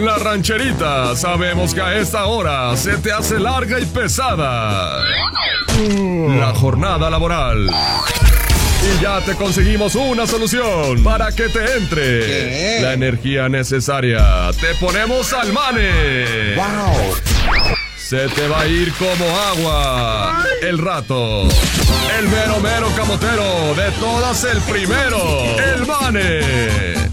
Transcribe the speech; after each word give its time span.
En 0.00 0.06
la 0.06 0.16
rancherita 0.16 1.14
sabemos 1.14 1.74
que 1.74 1.82
a 1.82 1.94
esta 1.98 2.24
hora 2.24 2.74
se 2.74 2.96
te 2.96 3.12
hace 3.12 3.38
larga 3.38 3.78
y 3.78 3.84
pesada 3.84 5.04
la 6.38 6.54
jornada 6.54 7.10
laboral. 7.10 7.68
Y 7.68 9.02
ya 9.02 9.20
te 9.20 9.34
conseguimos 9.34 9.94
una 9.96 10.26
solución 10.26 11.04
para 11.04 11.32
que 11.32 11.50
te 11.50 11.76
entre 11.76 12.80
la 12.80 12.94
energía 12.94 13.50
necesaria. 13.50 14.50
Te 14.58 14.74
ponemos 14.76 15.34
al 15.34 15.52
mane. 15.52 16.54
¡Wow! 16.56 17.14
Se 17.98 18.26
te 18.28 18.48
va 18.48 18.62
a 18.62 18.66
ir 18.66 18.94
como 18.94 19.26
agua 19.38 20.46
el 20.62 20.78
rato. 20.78 21.42
El 22.18 22.26
mero 22.26 22.58
mero 22.62 22.88
camotero 22.96 23.74
de 23.74 23.90
todas 24.00 24.44
el 24.44 24.62
primero. 24.62 25.44
El 25.74 25.86
mane. 25.86 26.40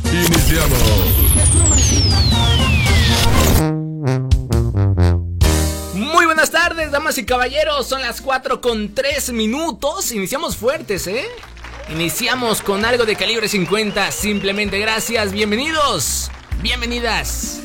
Iniciamos. 0.06 1.18
Buenas 6.38 6.52
tardes, 6.52 6.92
damas 6.92 7.18
y 7.18 7.26
caballeros. 7.26 7.88
Son 7.88 8.00
las 8.00 8.22
4 8.22 8.62
con 8.62 8.94
3 8.94 9.34
minutos. 9.34 10.12
Iniciamos 10.12 10.56
fuertes, 10.56 11.08
¿eh? 11.08 11.26
Iniciamos 11.90 12.62
con 12.62 12.86
algo 12.86 13.08
de 13.08 13.16
calibre 13.16 13.50
50. 13.50 14.12
Simplemente 14.12 14.78
gracias. 14.78 15.32
Bienvenidos. 15.32 16.30
Bienvenidas. 16.62 17.60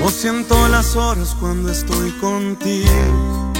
No 0.00 0.10
siento 0.10 0.68
las 0.68 0.96
horas 0.96 1.34
cuando 1.40 1.72
estoy 1.72 2.10
contigo. 2.18 3.54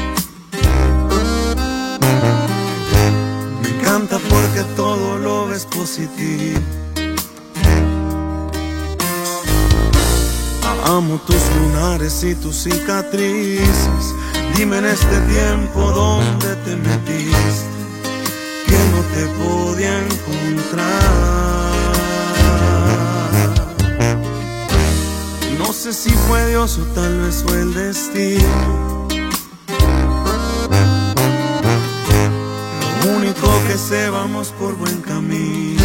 Me 3.63 3.69
encanta 3.71 4.19
porque 4.29 4.63
todo 4.77 5.17
lo 5.17 5.47
ves 5.47 5.65
positivo. 5.65 6.82
Amo 10.85 11.21
tus 11.25 11.41
lunares 11.57 12.25
y 12.25 12.35
tus 12.35 12.57
cicatrices. 12.65 14.15
Dime 14.57 14.79
en 14.79 14.87
este 14.87 15.21
tiempo 15.21 15.81
dónde 15.93 16.57
te 16.57 16.77
metiste, 16.77 17.67
que 18.67 18.79
no 18.91 19.01
te 19.15 19.27
podía 19.45 19.99
encontrar. 19.99 20.93
No 25.59 25.73
sé 25.73 25.93
si 25.93 26.11
fue 26.11 26.49
Dios 26.49 26.79
o 26.79 26.85
tal 26.95 27.21
vez 27.21 27.45
fue 27.47 27.61
el 27.61 27.75
destino. 27.75 29.09
Lo 33.05 33.17
único 33.17 33.49
que 33.69 33.79
sé, 33.79 34.11
vamos 34.11 34.53
por 34.59 34.75
buen 34.75 35.01
camino. 35.01 35.83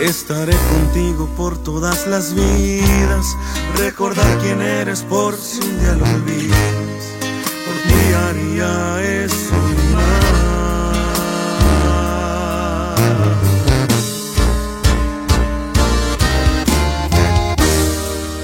Estaré 0.00 0.56
contigo 0.70 1.28
por 1.36 1.58
todas 1.58 2.06
las 2.06 2.32
vidas. 2.32 3.36
Recordar 3.76 4.38
quién 4.38 4.62
eres 4.62 5.02
por 5.02 5.36
si 5.36 5.60
un 5.60 5.80
día 5.80 5.94
lo 5.94 6.04
olvidas. 6.04 6.56
Por 7.66 7.74
ti 7.88 8.12
haría 8.14 9.02
eso 9.24 9.54
y 9.54 9.94
más. 9.94 10.28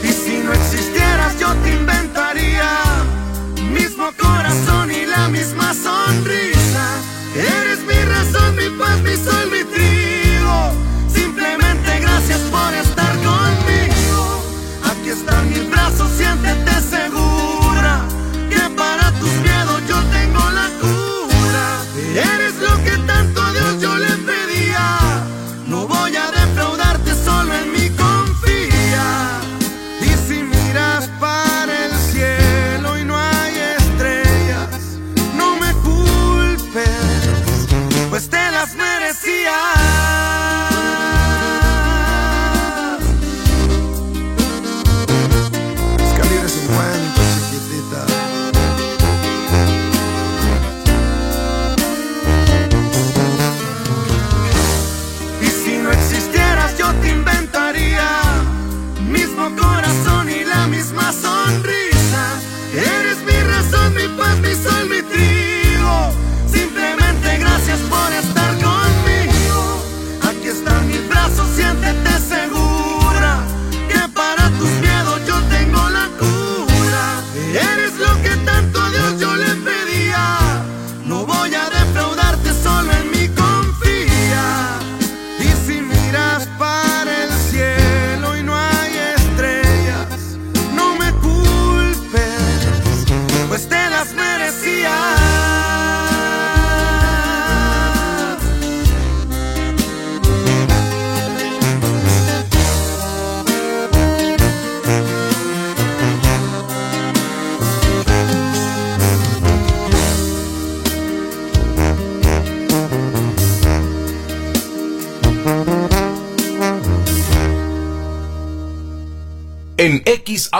Y 0.02 0.08
si 0.12 0.38
no 0.38 0.52
existieras, 0.52 1.38
yo 1.38 1.54
te 1.62 1.72
inventaría. 1.72 2.68
Mismo 3.72 4.10
corazón 4.18 4.90
y 4.90 5.06
la 5.06 5.28
misma 5.28 5.72
sonrisa. 5.72 6.98
Eres 7.36 7.78
mi 7.86 8.04
razón, 8.04 8.56
mi 8.56 8.70
paz, 8.76 9.00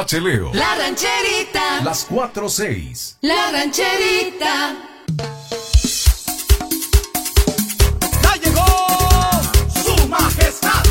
La 0.06 0.74
rancherita. 0.74 1.80
Las 1.82 2.06
4-6. 2.10 3.16
La 3.22 3.50
rancherita. 3.52 4.76
¡Ya 8.22 8.36
llegó 8.36 8.66
su 9.82 10.08
majestad! 10.08 10.84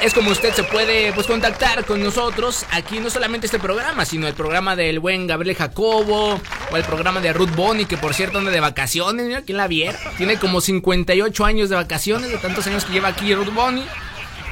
es 0.00 0.14
como 0.14 0.30
usted 0.30 0.52
se 0.52 0.62
puede 0.64 1.12
pues 1.12 1.26
contactar 1.26 1.84
con 1.84 2.02
nosotros 2.02 2.64
aquí 2.70 3.00
no 3.00 3.10
solamente 3.10 3.46
este 3.46 3.58
programa, 3.58 4.04
sino 4.04 4.26
el 4.28 4.34
programa 4.34 4.76
del 4.76 5.00
buen 5.00 5.26
Gabriel 5.26 5.56
Jacobo 5.56 6.40
o 6.70 6.76
el 6.76 6.84
programa 6.84 7.20
de 7.20 7.32
Ruth 7.32 7.54
Boni, 7.54 7.84
que 7.84 7.96
por 7.96 8.14
cierto 8.14 8.38
anda 8.38 8.50
de 8.50 8.60
vacaciones, 8.60 9.26
mira 9.26 9.42
quién 9.42 9.58
la 9.58 9.66
viera. 9.66 9.98
Tiene 10.16 10.38
como 10.38 10.60
58 10.60 11.44
años 11.44 11.68
de 11.68 11.76
vacaciones, 11.76 12.30
de 12.30 12.38
tantos 12.38 12.66
años 12.66 12.84
que 12.84 12.92
lleva 12.92 13.08
aquí 13.08 13.34
Ruth 13.34 13.52
Boni. 13.52 13.84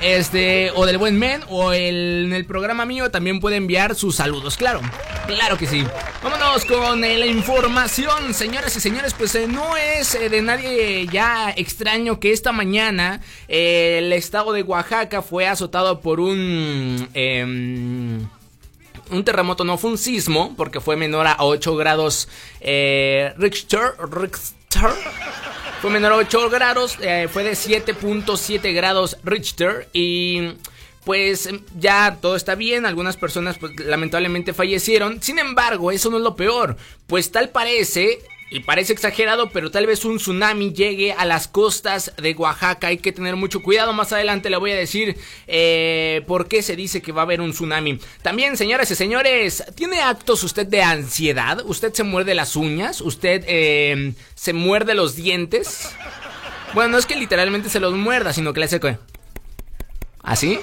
Este, 0.03 0.71
o 0.73 0.85
del 0.85 0.99
buen 0.99 1.19
men, 1.19 1.43
o 1.49 1.73
en 1.73 2.33
el 2.33 2.45
programa 2.45 2.85
mío 2.85 3.11
también 3.11 3.41
puede 3.41 3.57
enviar 3.57 3.95
sus 3.95 4.17
saludos, 4.17 4.57
claro, 4.57 4.81
claro 5.27 5.57
que 5.57 5.67
sí. 5.67 5.85
Vámonos 6.23 6.65
con 6.67 7.03
eh, 7.03 7.17
la 7.17 7.27
información, 7.27 8.35
señoras 8.35 8.77
y 8.77 8.81
señores, 8.81 9.15
pues 9.15 9.35
eh, 9.35 9.47
no 9.49 9.77
es 9.77 10.15
eh, 10.15 10.29
de 10.29 10.43
nadie 10.43 11.07
ya 11.07 11.51
extraño 11.57 12.21
que 12.21 12.33
esta 12.33 12.53
mañana 12.53 13.23
el 13.49 14.13
estado 14.13 14.53
de 14.53 14.63
Oaxaca 14.63 15.23
fue 15.23 15.47
azotado 15.47 16.01
por 16.01 16.21
un... 16.21 17.09
Em, 17.15 18.29
un 19.09 19.25
terremoto 19.25 19.63
no 19.63 19.79
fue 19.79 19.91
un 19.91 19.99
sismo, 19.99 20.55
porque 20.57 20.81
fue 20.81 20.97
menor 20.97 21.29
a 21.29 21.37
8 21.39 21.77
grados 21.77 22.29
Richter, 22.61 23.93
Richter 24.11 24.91
fue 25.81 25.91
menor 25.91 26.13
a 26.13 26.17
8 26.17 26.51
grados, 26.51 26.97
eh, 27.01 27.29
fue 27.31 27.45
de 27.45 27.53
7.7 27.53 28.75
grados 28.75 29.19
Richter 29.25 29.89
y 29.93 30.53
pues 31.05 31.49
ya 31.79 32.19
todo 32.21 32.35
está 32.35 32.55
bien, 32.55 32.85
algunas 32.85 33.17
personas 33.17 33.59
pues, 33.59 33.73
lamentablemente 33.79 34.53
fallecieron, 34.53 35.23
sin 35.23 35.39
embargo 35.39 35.93
eso 35.93 36.11
no 36.11 36.17
es 36.17 36.23
lo 36.23 36.35
peor, 36.35 36.77
pues 37.07 37.31
tal 37.31 37.51
parece 37.51 38.19
y 38.49 38.61
parece 38.61 38.93
exagerado, 38.93 39.51
pero 39.51 39.73
tal 39.73 39.87
vez 39.87 40.05
un 40.05 40.19
tsunami 40.19 40.73
llegue 40.73 41.13
a 41.13 41.25
las 41.25 41.49
costas 41.49 42.13
de 42.17 42.33
Oaxaca. 42.35 42.87
Hay 42.87 42.99
que 42.99 43.11
tener 43.13 43.35
mucho 43.35 43.61
cuidado. 43.61 43.93
Más 43.93 44.13
adelante 44.13 44.51
le 44.51 44.57
voy 44.57 44.71
a 44.71 44.77
decir 44.77 45.17
eh, 45.49 46.23
por 46.29 46.47
qué 46.47 46.63
se 46.63 46.77
dice 46.77 47.03
que 47.03 47.11
va 47.11 47.23
a 47.23 47.25
haber 47.25 47.41
un 47.41 47.51
tsunami. 47.51 47.99
También, 48.23 48.57
señoras 48.57 48.91
y 48.91 48.95
señores, 48.95 49.65
¿tiene 49.75 50.01
actos 50.01 50.45
usted 50.45 50.67
de 50.67 50.83
ansiedad? 50.83 51.61
¿Usted 51.65 51.93
se 51.93 52.05
muerde 52.05 52.35
las 52.35 52.55
uñas? 52.55 53.01
¿Usted 53.01 53.45
eh, 53.49 54.13
se 54.37 54.53
muerde 54.53 54.95
los 54.95 55.17
dientes? 55.17 55.91
Bueno, 56.73 56.91
no 56.91 56.99
es 56.99 57.07
que 57.07 57.17
literalmente 57.17 57.69
se 57.69 57.81
los 57.81 57.95
muerda, 57.95 58.33
sino 58.33 58.53
que 58.53 58.61
le 58.61 58.67
hace... 58.67 58.81
¿Así? 60.23 60.59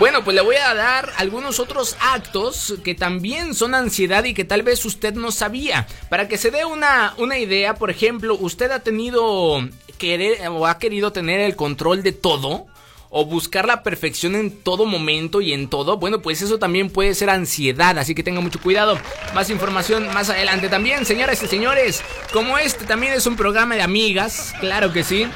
Bueno, 0.00 0.24
pues 0.24 0.34
le 0.34 0.40
voy 0.40 0.56
a 0.56 0.74
dar 0.74 1.12
algunos 1.18 1.60
otros 1.60 1.94
actos 2.00 2.72
que 2.82 2.94
también 2.94 3.52
son 3.54 3.74
ansiedad 3.74 4.24
y 4.24 4.32
que 4.32 4.46
tal 4.46 4.62
vez 4.62 4.82
usted 4.86 5.12
no 5.12 5.30
sabía. 5.30 5.86
Para 6.08 6.26
que 6.26 6.38
se 6.38 6.50
dé 6.50 6.64
una, 6.64 7.12
una 7.18 7.38
idea, 7.38 7.74
por 7.74 7.90
ejemplo, 7.90 8.34
usted 8.40 8.70
ha 8.70 8.80
tenido 8.80 9.60
querer 9.98 10.48
o 10.48 10.66
ha 10.66 10.78
querido 10.78 11.12
tener 11.12 11.40
el 11.40 11.54
control 11.54 12.02
de 12.02 12.12
todo 12.12 12.66
o 13.10 13.26
buscar 13.26 13.66
la 13.66 13.82
perfección 13.82 14.36
en 14.36 14.62
todo 14.62 14.86
momento 14.86 15.42
y 15.42 15.52
en 15.52 15.68
todo, 15.68 15.98
bueno, 15.98 16.22
pues 16.22 16.40
eso 16.40 16.58
también 16.58 16.88
puede 16.88 17.14
ser 17.14 17.28
ansiedad, 17.28 17.98
así 17.98 18.14
que 18.14 18.22
tenga 18.22 18.40
mucho 18.40 18.58
cuidado. 18.58 18.98
Más 19.34 19.50
información 19.50 20.06
más 20.14 20.30
adelante 20.30 20.70
también, 20.70 21.04
señoras 21.04 21.42
y 21.42 21.46
señores. 21.46 22.02
Como 22.32 22.56
este 22.56 22.86
también 22.86 23.12
es 23.12 23.26
un 23.26 23.36
programa 23.36 23.74
de 23.74 23.82
amigas, 23.82 24.54
claro 24.60 24.94
que 24.94 25.04
sí 25.04 25.26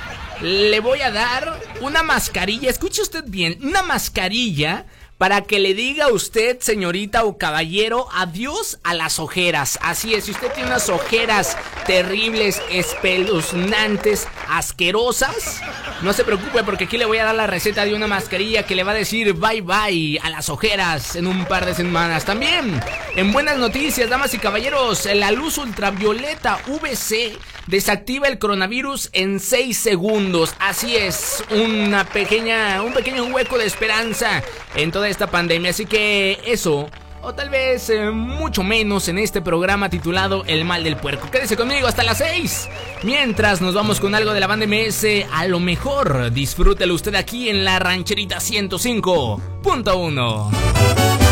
le 0.40 0.80
voy 0.80 1.00
a 1.00 1.10
dar 1.10 1.60
una 1.80 2.02
mascarilla, 2.02 2.70
escuche 2.70 3.02
usted 3.02 3.24
bien, 3.26 3.58
una 3.62 3.82
mascarilla 3.82 4.86
para 5.18 5.42
que 5.42 5.58
le 5.58 5.74
diga 5.74 6.06
a 6.06 6.12
usted, 6.12 6.58
señorita 6.60 7.24
o 7.24 7.38
caballero, 7.38 8.08
adiós 8.12 8.78
a 8.82 8.94
las 8.94 9.18
ojeras. 9.18 9.78
Así 9.82 10.14
es, 10.14 10.24
si 10.24 10.32
usted 10.32 10.52
tiene 10.52 10.70
unas 10.70 10.88
ojeras 10.88 11.56
terribles, 11.86 12.60
espeluznantes, 12.70 14.26
asquerosas, 14.48 15.60
no 16.02 16.12
se 16.12 16.24
preocupe 16.24 16.64
porque 16.64 16.84
aquí 16.84 16.98
le 16.98 17.04
voy 17.04 17.18
a 17.18 17.24
dar 17.24 17.34
la 17.34 17.46
receta 17.46 17.84
de 17.84 17.94
una 17.94 18.06
mascarilla 18.06 18.64
que 18.64 18.74
le 18.74 18.84
va 18.84 18.92
a 18.92 18.96
decir 18.96 19.34
bye 19.34 19.60
bye 19.60 20.18
a 20.22 20.30
las 20.30 20.48
ojeras 20.48 21.16
en 21.16 21.26
un 21.26 21.44
par 21.46 21.64
de 21.64 21.74
semanas. 21.74 22.24
También, 22.24 22.80
en 23.16 23.32
buenas 23.32 23.56
noticias, 23.58 24.10
damas 24.10 24.34
y 24.34 24.38
caballeros, 24.38 25.06
la 25.14 25.30
luz 25.30 25.58
ultravioleta 25.58 26.60
VC 26.66 27.38
desactiva 27.66 28.28
el 28.28 28.38
coronavirus 28.38 29.10
en 29.12 29.40
6 29.40 29.76
segundos. 29.76 30.54
Así 30.58 30.96
es, 30.96 31.42
una 31.50 32.04
pequeña, 32.04 32.82
un 32.82 32.92
pequeño 32.92 33.24
hueco 33.24 33.58
de 33.58 33.66
esperanza 33.66 34.42
en 34.74 34.90
esta 35.08 35.28
pandemia. 35.28 35.70
Así 35.70 35.86
que 35.86 36.40
eso 36.46 36.88
o 37.24 37.34
tal 37.34 37.48
vez 37.48 37.88
eh, 37.88 38.10
mucho 38.10 38.62
menos 38.62 39.08
en 39.08 39.16
este 39.18 39.40
programa 39.40 39.88
titulado 39.88 40.44
El 40.46 40.66
mal 40.66 40.84
del 40.84 40.96
puerco. 40.96 41.30
Quédese 41.30 41.56
conmigo 41.56 41.88
hasta 41.88 42.02
las 42.02 42.18
6. 42.18 42.68
Mientras 43.02 43.62
nos 43.62 43.72
vamos 43.74 43.98
con 43.98 44.14
algo 44.14 44.34
de 44.34 44.40
la 44.40 44.46
banda 44.46 44.66
MS, 44.66 45.06
a 45.32 45.46
lo 45.46 45.58
mejor 45.58 46.30
disfrútelo 46.32 46.92
usted 46.94 47.14
aquí 47.14 47.48
en 47.48 47.64
la 47.64 47.78
rancherita 47.78 48.36
105.1. 48.36 51.23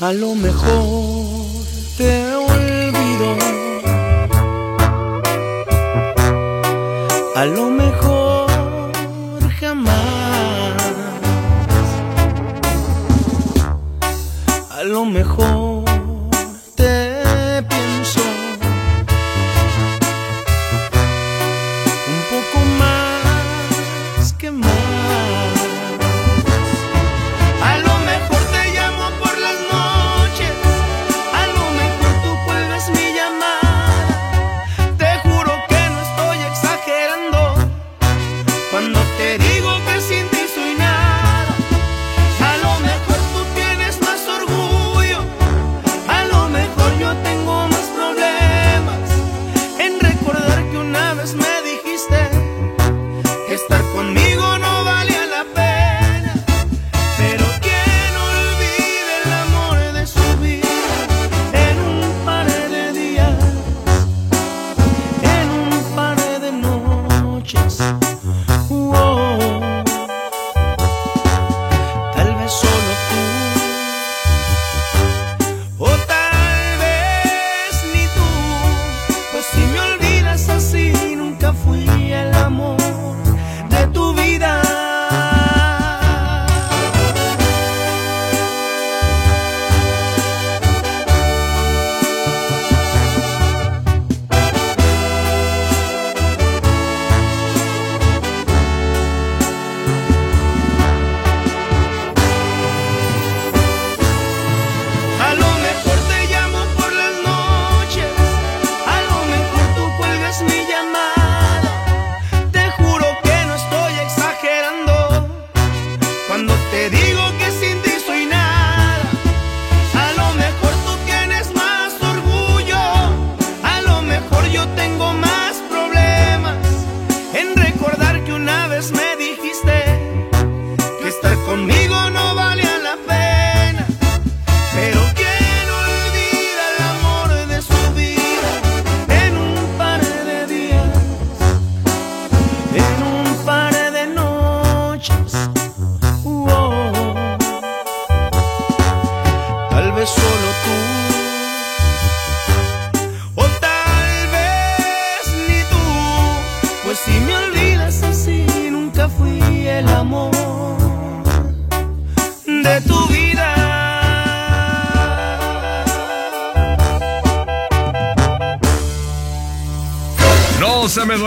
A 0.00 0.12
lo 0.12 0.34
mejor 0.34 1.46
te 1.96 2.34
olvido. 2.34 3.36
A 7.36 7.44
lo 7.44 7.70
mejor 7.70 8.50
jamás. 9.60 10.72
A 14.70 14.82
lo 14.82 15.04
mejor 15.04 15.73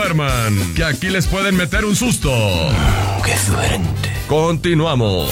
duerman, 0.08 0.74
que 0.74 0.84
aquí 0.84 1.10
les 1.10 1.26
pueden 1.26 1.56
meter 1.56 1.84
un 1.84 1.94
susto. 1.94 2.30
¡Qué 3.24 3.36
suerte! 3.36 4.12
Continuamos. 4.26 5.30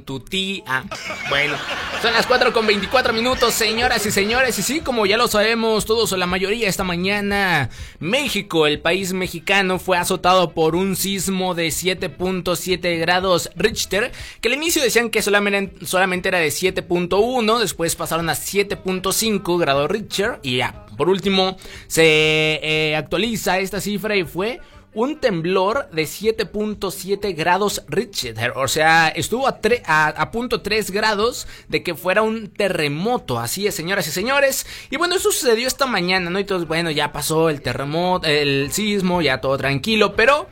Tu 0.00 0.20
tía. 0.20 0.84
Bueno, 1.28 1.56
son 2.00 2.12
las 2.14 2.26
4 2.26 2.52
con 2.52 2.66
24 2.66 3.12
minutos, 3.12 3.54
señoras 3.54 4.04
y 4.06 4.10
señores. 4.10 4.58
Y 4.58 4.62
sí, 4.62 4.80
como 4.80 5.06
ya 5.06 5.16
lo 5.16 5.28
sabemos 5.28 5.84
todos 5.84 6.12
o 6.12 6.16
la 6.16 6.26
mayoría 6.26 6.68
esta 6.68 6.84
mañana, 6.84 7.70
México, 8.00 8.66
el 8.66 8.80
país 8.80 9.12
mexicano, 9.12 9.78
fue 9.78 9.98
azotado 9.98 10.52
por 10.52 10.74
un 10.74 10.96
sismo 10.96 11.54
de 11.54 11.68
7.7 11.68 12.98
grados 12.98 13.50
Richter, 13.54 14.12
que 14.40 14.48
al 14.48 14.54
inicio 14.54 14.82
decían 14.82 15.10
que 15.10 15.22
solamente, 15.22 15.86
solamente 15.86 16.28
era 16.28 16.38
de 16.38 16.48
7.1, 16.48 17.58
después 17.58 17.94
pasaron 17.94 18.28
a 18.30 18.32
7.5 18.32 19.58
grados 19.58 19.90
Richter 19.90 20.40
y 20.42 20.56
ya, 20.56 20.86
por 20.96 21.08
último, 21.08 21.56
se 21.86 22.60
eh, 22.62 22.96
actualiza 22.96 23.58
esta 23.58 23.80
cifra 23.80 24.16
y 24.16 24.24
fue 24.24 24.60
un 24.94 25.20
temblor 25.20 25.88
de 25.90 26.02
7.7 26.02 27.34
grados 27.34 27.82
Richter. 27.88 28.52
O 28.56 28.68
sea, 28.68 29.08
estuvo 29.08 29.48
a, 29.48 29.58
a, 29.86 30.08
a, 30.08 30.30
punto 30.30 30.62
3 30.62 30.90
grados 30.90 31.46
de 31.68 31.82
que 31.82 31.94
fuera 31.94 32.22
un 32.22 32.48
terremoto. 32.48 33.38
Así 33.38 33.66
es, 33.66 33.74
señoras 33.74 34.06
y 34.06 34.10
señores. 34.10 34.66
Y 34.90 34.96
bueno, 34.96 35.14
eso 35.14 35.30
sucedió 35.30 35.66
esta 35.66 35.86
mañana, 35.86 36.30
¿no? 36.30 36.38
Y 36.38 36.44
todos, 36.44 36.66
bueno, 36.66 36.90
ya 36.90 37.12
pasó 37.12 37.48
el 37.48 37.62
terremoto, 37.62 38.26
el 38.26 38.70
sismo, 38.72 39.22
ya 39.22 39.40
todo 39.40 39.56
tranquilo. 39.56 40.14
Pero 40.14 40.48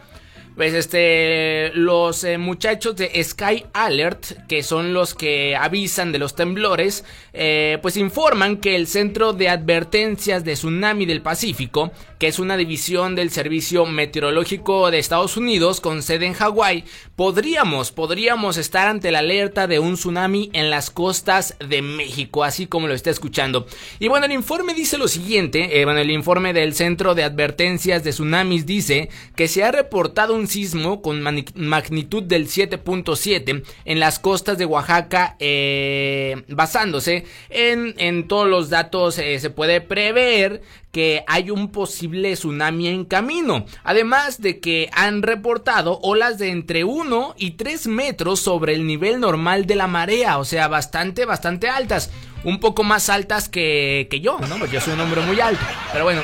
pues 0.56 0.74
este, 0.74 1.70
los 1.74 2.24
eh, 2.24 2.38
muchachos 2.38 2.96
de 2.96 3.22
Sky 3.22 3.64
Alert, 3.72 4.46
que 4.46 4.62
son 4.62 4.92
los 4.92 5.14
que 5.14 5.56
avisan 5.56 6.12
de 6.12 6.18
los 6.18 6.34
temblores, 6.34 7.04
eh, 7.32 7.78
pues 7.82 7.96
informan 7.96 8.58
que 8.58 8.76
el 8.76 8.86
Centro 8.86 9.32
de 9.32 9.48
Advertencias 9.48 10.44
de 10.44 10.54
Tsunami 10.54 11.06
del 11.06 11.22
Pacífico, 11.22 11.92
que 12.18 12.26
es 12.28 12.38
una 12.38 12.56
división 12.56 13.14
del 13.14 13.30
Servicio 13.30 13.86
Meteorológico 13.86 14.90
de 14.90 14.98
Estados 14.98 15.36
Unidos 15.36 15.80
con 15.80 16.02
sede 16.02 16.26
en 16.26 16.34
Hawái, 16.34 16.84
podríamos, 17.16 17.92
podríamos 17.92 18.56
estar 18.58 18.88
ante 18.88 19.10
la 19.10 19.20
alerta 19.20 19.66
de 19.66 19.78
un 19.78 19.94
tsunami 19.94 20.50
en 20.52 20.68
las 20.68 20.90
costas 20.90 21.56
de 21.66 21.80
México, 21.80 22.44
así 22.44 22.66
como 22.66 22.88
lo 22.88 22.94
está 22.94 23.10
escuchando. 23.10 23.66
Y 23.98 24.08
bueno, 24.08 24.26
el 24.26 24.32
informe 24.32 24.74
dice 24.74 24.98
lo 24.98 25.08
siguiente, 25.08 25.80
eh, 25.80 25.84
bueno, 25.84 26.00
el 26.00 26.10
informe 26.10 26.52
del 26.52 26.74
Centro 26.74 27.14
de 27.14 27.24
Advertencias 27.24 28.04
de 28.04 28.10
Tsunamis 28.10 28.66
dice 28.66 29.08
que 29.34 29.48
se 29.48 29.64
ha 29.64 29.72
reportado 29.72 30.34
un 30.34 30.39
sismo 30.48 31.02
con 31.02 31.22
magnitud 31.22 32.22
del 32.22 32.46
7.7 32.46 33.64
en 33.84 34.00
las 34.00 34.18
costas 34.18 34.58
de 34.58 34.66
Oaxaca, 34.66 35.36
eh, 35.38 36.42
basándose 36.48 37.24
en, 37.48 38.28
todos 38.28 38.48
los 38.48 38.70
datos, 38.70 39.18
eh, 39.18 39.38
se 39.38 39.50
puede 39.50 39.80
prever 39.80 40.62
que 40.92 41.24
hay 41.26 41.50
un 41.50 41.70
posible 41.70 42.34
tsunami 42.34 42.88
en 42.88 43.04
camino. 43.04 43.64
Además 43.84 44.40
de 44.40 44.60
que 44.60 44.90
han 44.92 45.22
reportado 45.22 46.00
olas 46.02 46.38
de 46.38 46.50
entre 46.50 46.84
1 46.84 47.34
y 47.38 47.52
3 47.52 47.86
metros 47.86 48.40
sobre 48.40 48.74
el 48.74 48.86
nivel 48.86 49.20
normal 49.20 49.66
de 49.66 49.76
la 49.76 49.86
marea, 49.86 50.38
o 50.38 50.44
sea, 50.44 50.68
bastante, 50.68 51.24
bastante 51.24 51.68
altas. 51.68 52.10
Un 52.42 52.58
poco 52.58 52.82
más 52.82 53.10
altas 53.10 53.48
que, 53.48 54.08
yo, 54.22 54.38
¿no? 54.48 54.64
Yo 54.66 54.80
soy 54.80 54.94
un 54.94 55.00
hombre 55.00 55.20
muy 55.20 55.40
alto. 55.40 55.62
Pero 55.92 56.04
bueno, 56.04 56.22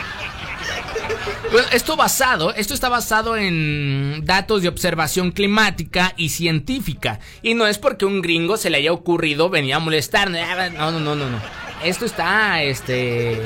esto 1.72 1.96
basado, 1.96 2.54
esto 2.54 2.74
está 2.74 2.88
basado 2.88 3.36
en 3.36 4.24
datos 4.24 4.62
de 4.62 4.68
observación 4.68 5.32
climática 5.32 6.12
y 6.16 6.30
científica. 6.30 7.20
Y 7.42 7.54
no 7.54 7.66
es 7.66 7.78
porque 7.78 8.04
un 8.04 8.22
gringo 8.22 8.56
se 8.56 8.70
le 8.70 8.78
haya 8.78 8.92
ocurrido 8.92 9.48
venir 9.48 9.74
a 9.74 9.78
molestar. 9.78 10.30
No, 10.30 10.90
no, 10.90 11.00
no, 11.00 11.14
no, 11.14 11.30
no. 11.30 11.40
Esto 11.84 12.04
está, 12.04 12.62
este, 12.62 13.38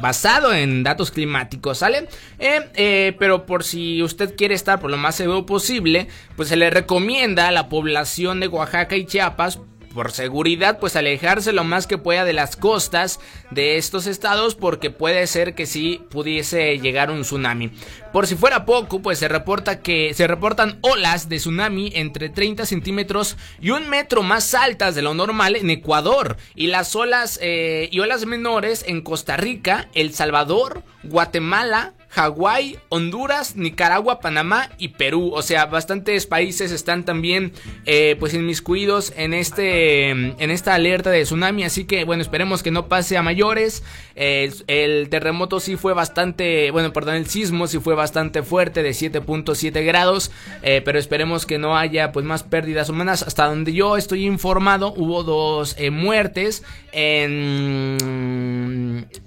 basado 0.00 0.52
en 0.52 0.82
datos 0.82 1.10
climáticos, 1.10 1.78
¿sale? 1.78 2.08
Eh, 2.38 2.68
eh, 2.74 3.16
pero 3.18 3.46
por 3.46 3.64
si 3.64 4.02
usted 4.02 4.34
quiere 4.36 4.54
estar 4.54 4.80
por 4.80 4.90
lo 4.90 4.96
más 4.96 5.14
seguro 5.14 5.46
posible, 5.46 6.08
pues 6.36 6.48
se 6.48 6.56
le 6.56 6.70
recomienda 6.70 7.48
a 7.48 7.52
la 7.52 7.68
población 7.68 8.40
de 8.40 8.48
Oaxaca 8.48 8.96
y 8.96 9.06
Chiapas 9.06 9.58
por 9.94 10.12
seguridad, 10.12 10.78
pues 10.78 10.96
alejarse 10.96 11.52
lo 11.52 11.64
más 11.64 11.86
que 11.86 11.98
pueda 11.98 12.24
de 12.24 12.32
las 12.32 12.56
costas 12.56 13.20
de 13.50 13.76
estos 13.76 14.06
estados 14.06 14.54
porque 14.54 14.90
puede 14.90 15.26
ser 15.26 15.54
que 15.54 15.66
sí 15.66 16.02
pudiese 16.10 16.78
llegar 16.78 17.10
un 17.10 17.22
tsunami. 17.22 17.72
Por 18.12 18.26
si 18.26 18.36
fuera 18.36 18.64
poco, 18.64 19.00
pues 19.00 19.18
se 19.18 19.28
reporta 19.28 19.80
que 19.80 20.14
se 20.14 20.26
reportan 20.26 20.78
olas 20.82 21.28
de 21.28 21.36
tsunami 21.36 21.92
entre 21.94 22.28
30 22.28 22.66
centímetros 22.66 23.36
y 23.60 23.70
un 23.70 23.88
metro 23.88 24.22
más 24.22 24.54
altas 24.54 24.94
de 24.94 25.02
lo 25.02 25.14
normal 25.14 25.56
en 25.56 25.70
Ecuador 25.70 26.36
y 26.54 26.68
las 26.68 26.94
olas 26.94 27.38
eh, 27.42 27.88
y 27.90 28.00
olas 28.00 28.26
menores 28.26 28.84
en 28.86 29.02
Costa 29.02 29.36
Rica, 29.36 29.88
El 29.94 30.14
Salvador, 30.14 30.82
Guatemala, 31.02 31.94
Hawái, 32.10 32.78
Honduras, 32.88 33.54
Nicaragua, 33.54 34.18
Panamá 34.20 34.70
y 34.78 34.88
Perú. 34.88 35.30
O 35.32 35.42
sea, 35.42 35.66
bastantes 35.66 36.26
países 36.26 36.72
están 36.72 37.04
también 37.04 37.52
eh, 37.86 38.16
pues 38.18 38.34
inmiscuidos 38.34 39.12
en 39.16 39.32
este 39.32 40.10
en 40.10 40.50
esta 40.50 40.74
alerta 40.74 41.10
de 41.10 41.22
tsunami. 41.22 41.64
Así 41.64 41.84
que 41.84 42.04
bueno, 42.04 42.22
esperemos 42.22 42.62
que 42.64 42.72
no 42.72 42.88
pase 42.88 43.16
a 43.16 43.22
mayores. 43.22 43.84
Eh, 44.16 44.52
el 44.66 45.08
terremoto 45.08 45.60
sí 45.60 45.76
fue 45.76 45.94
bastante, 45.94 46.70
bueno, 46.72 46.92
perdón, 46.92 47.14
el 47.14 47.26
sismo 47.26 47.68
sí 47.68 47.78
fue 47.78 47.94
bastante 47.94 48.42
fuerte 48.42 48.82
de 48.82 48.90
7.7 48.90 49.84
grados. 49.84 50.32
Eh, 50.62 50.82
pero 50.84 50.98
esperemos 50.98 51.46
que 51.46 51.58
no 51.58 51.76
haya 51.76 52.10
pues 52.10 52.26
más 52.26 52.42
pérdidas 52.42 52.88
humanas. 52.88 53.22
Hasta 53.22 53.46
donde 53.46 53.72
yo 53.72 53.96
estoy 53.96 54.26
informado, 54.26 54.92
hubo 54.96 55.22
dos 55.22 55.76
eh, 55.78 55.90
muertes 55.90 56.64
en, 56.92 57.96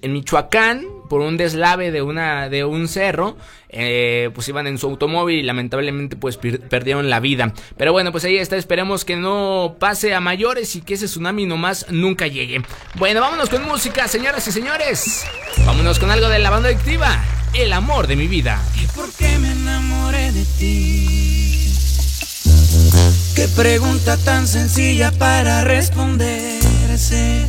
en 0.02 0.14
Michoacán 0.14 0.93
por 1.10 1.22
un 1.22 1.38
deslave 1.38 1.92
de 1.92 2.02
una 2.02 2.50
de 2.50 2.64
un 2.66 2.88
cerro 2.88 3.38
eh, 3.70 4.30
pues 4.34 4.48
iban 4.50 4.68
en 4.68 4.78
su 4.78 4.88
automóvil 4.88 5.40
y 5.40 5.44
lamentablemente 5.44 6.16
pues 6.16 6.38
perdieron 6.38 7.10
la 7.10 7.20
vida 7.20 7.54
pero 7.78 7.92
bueno 7.92 8.12
pues 8.12 8.24
ahí 8.26 8.38
está 8.38 8.56
esperemos 8.56 9.06
que 9.06 9.16
no 9.16 9.76
pase 9.80 10.14
a 10.14 10.20
mayores 10.20 10.76
y 10.76 10.82
que 10.82 10.96
ese 10.96 11.06
tsunami 11.06 11.46
nomás 11.46 11.88
nunca 11.90 12.28
llegue 12.28 12.62
bueno 12.96 13.22
vámonos 13.22 13.50
con 13.50 13.66
música 13.66 14.08
señoras 14.08 14.48
y 14.48 14.52
señores 14.52 15.26
vámonos 15.66 16.00
con 16.00 16.12
algo 16.12 16.30
de 16.30 16.40
la 16.40 16.50
banda 16.50 16.70
adictiva 16.70 17.24
el 17.54 17.74
amor 17.74 18.08
de 18.08 18.16
mi 18.16 18.28
vida 18.28 18.62
¿Y 18.82 18.88
por 18.88 19.12
qué 19.14 19.38
me 19.40 19.52
enamoré 19.52 20.32
de 20.32 20.46
ti? 20.60 21.14
Qué 23.36 23.48
pregunta 23.48 24.18
tan 24.18 24.48
sencilla 24.48 25.12
para 25.12 25.64
responderse. 25.64 27.48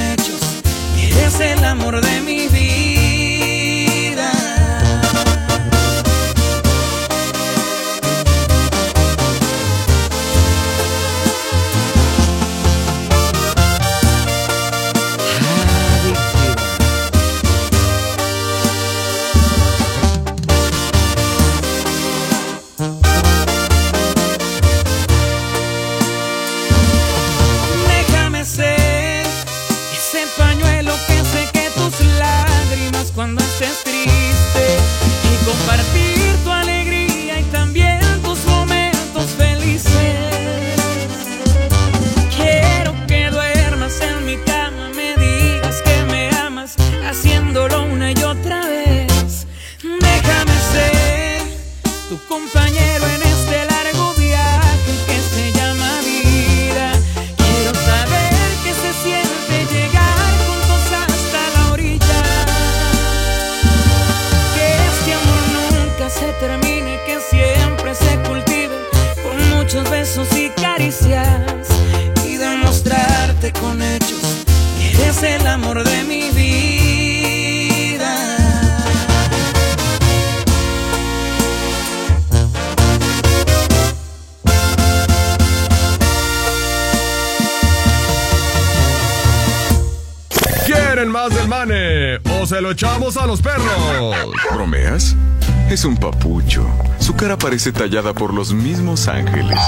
Hechos 0.00 0.40
eres 0.96 1.40
el 1.40 1.64
amor 1.64 2.00
de 2.00 2.20
mi 2.20 2.48
vida. 2.48 2.99
Es 95.80 95.86
un 95.86 95.96
papucho. 95.96 96.68
Su 96.98 97.16
cara 97.16 97.38
parece 97.38 97.72
tallada 97.72 98.12
por 98.12 98.34
los 98.34 98.52
mismos 98.52 99.08
ángeles. 99.08 99.58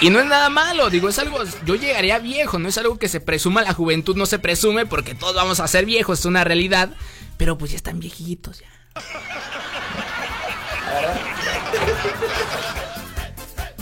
Y 0.00 0.08
no 0.08 0.20
es 0.20 0.26
nada 0.26 0.48
malo, 0.48 0.88
digo, 0.88 1.10
es 1.10 1.18
algo. 1.18 1.40
Yo 1.66 1.74
llegaría 1.74 2.18
viejo, 2.18 2.58
no 2.58 2.70
es 2.70 2.78
algo 2.78 2.98
que 2.98 3.08
se 3.08 3.20
presuma. 3.20 3.60
La 3.60 3.74
juventud 3.74 4.16
no 4.16 4.24
se 4.24 4.38
presume 4.38 4.86
porque 4.86 5.14
todos 5.14 5.34
vamos 5.34 5.60
a 5.60 5.68
ser 5.68 5.84
viejos, 5.84 6.20
es 6.20 6.24
una 6.24 6.44
realidad. 6.44 6.96
Pero 7.40 7.56
pues 7.56 7.70
ya 7.70 7.78
están 7.78 7.98
viejitos, 7.98 8.60
ya. 8.60 8.68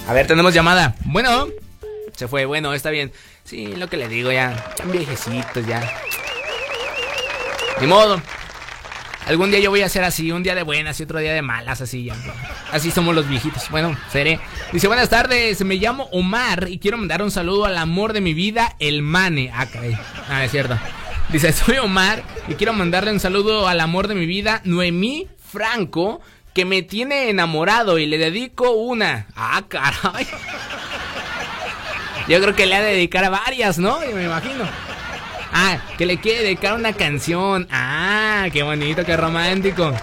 A 0.07 0.13
ver, 0.13 0.29
tenemos 0.29 0.55
llamada. 0.55 0.95
Bueno, 1.07 1.49
se 2.15 2.29
fue, 2.29 2.45
bueno, 2.45 2.73
está 2.73 2.91
bien. 2.91 3.11
Sí, 3.43 3.75
lo 3.75 3.89
que 3.89 3.97
le 3.97 4.07
digo 4.07 4.31
ya. 4.31 4.53
Están 4.53 4.93
viejecitos 4.93 5.67
ya. 5.67 5.93
Ni 7.81 7.89
modo. 7.89 8.23
Algún 9.27 9.51
día 9.51 9.59
yo 9.59 9.71
voy 9.71 9.83
a 9.83 9.89
ser 9.89 10.05
así, 10.05 10.31
un 10.31 10.45
día 10.45 10.55
de 10.55 10.63
buenas 10.63 11.01
y 11.01 11.03
otro 11.03 11.19
día 11.19 11.35
de 11.35 11.43
malas, 11.43 11.81
así 11.81 12.05
ya. 12.05 12.15
Así 12.71 12.93
somos 12.93 13.13
los 13.13 13.29
viejitos. 13.29 13.71
Bueno, 13.71 13.99
seré. 14.13 14.39
Dice, 14.73 14.87
buenas 14.87 15.09
tardes, 15.09 15.65
me 15.65 15.75
llamo 15.75 16.05
Omar 16.13 16.69
y 16.69 16.79
quiero 16.79 16.97
mandar 16.97 17.23
un 17.25 17.33
saludo 17.33 17.65
al 17.65 17.77
amor 17.77 18.13
de 18.13 18.21
mi 18.21 18.35
vida, 18.35 18.77
el 18.79 19.03
Mane. 19.03 19.51
Ah, 19.53 19.67
caray. 19.67 19.99
Ah, 20.29 20.45
es 20.45 20.53
cierto. 20.53 20.79
Dice, 21.31 21.53
soy 21.53 21.77
Omar 21.77 22.23
y 22.49 22.55
quiero 22.55 22.73
mandarle 22.73 23.13
un 23.13 23.21
saludo 23.21 23.69
al 23.69 23.81
amor 23.81 24.09
de 24.09 24.15
mi 24.15 24.25
vida, 24.25 24.63
Noemí 24.65 25.29
Franco, 25.39 26.23
que 26.55 26.65
me 26.65 26.81
tiene 26.81 27.29
enamorado 27.29 27.99
y 27.99 28.07
le 28.07 28.17
dedico 28.17 28.71
una. 28.71 29.27
Ah, 29.37 29.63
caray. 29.69 30.27
Yo 32.29 32.41
creo 32.41 32.55
que 32.55 32.67
le 32.67 32.77
ha 32.77 32.81
de 32.81 32.93
dedicar 32.93 33.25
a 33.25 33.31
varias, 33.31 33.79
¿no? 33.79 34.01
Me 34.01 34.25
imagino. 34.25 34.65
Ah, 35.53 35.79
que 35.99 36.07
le 36.07 36.19
quiere 36.19 36.45
dedicar 36.45 36.75
una 36.75 36.95
canción. 36.95 37.69
Ah, 37.71 38.47
qué 38.51 38.63
bonito, 38.63 39.05
qué 39.05 39.17
romántico. 39.17 39.95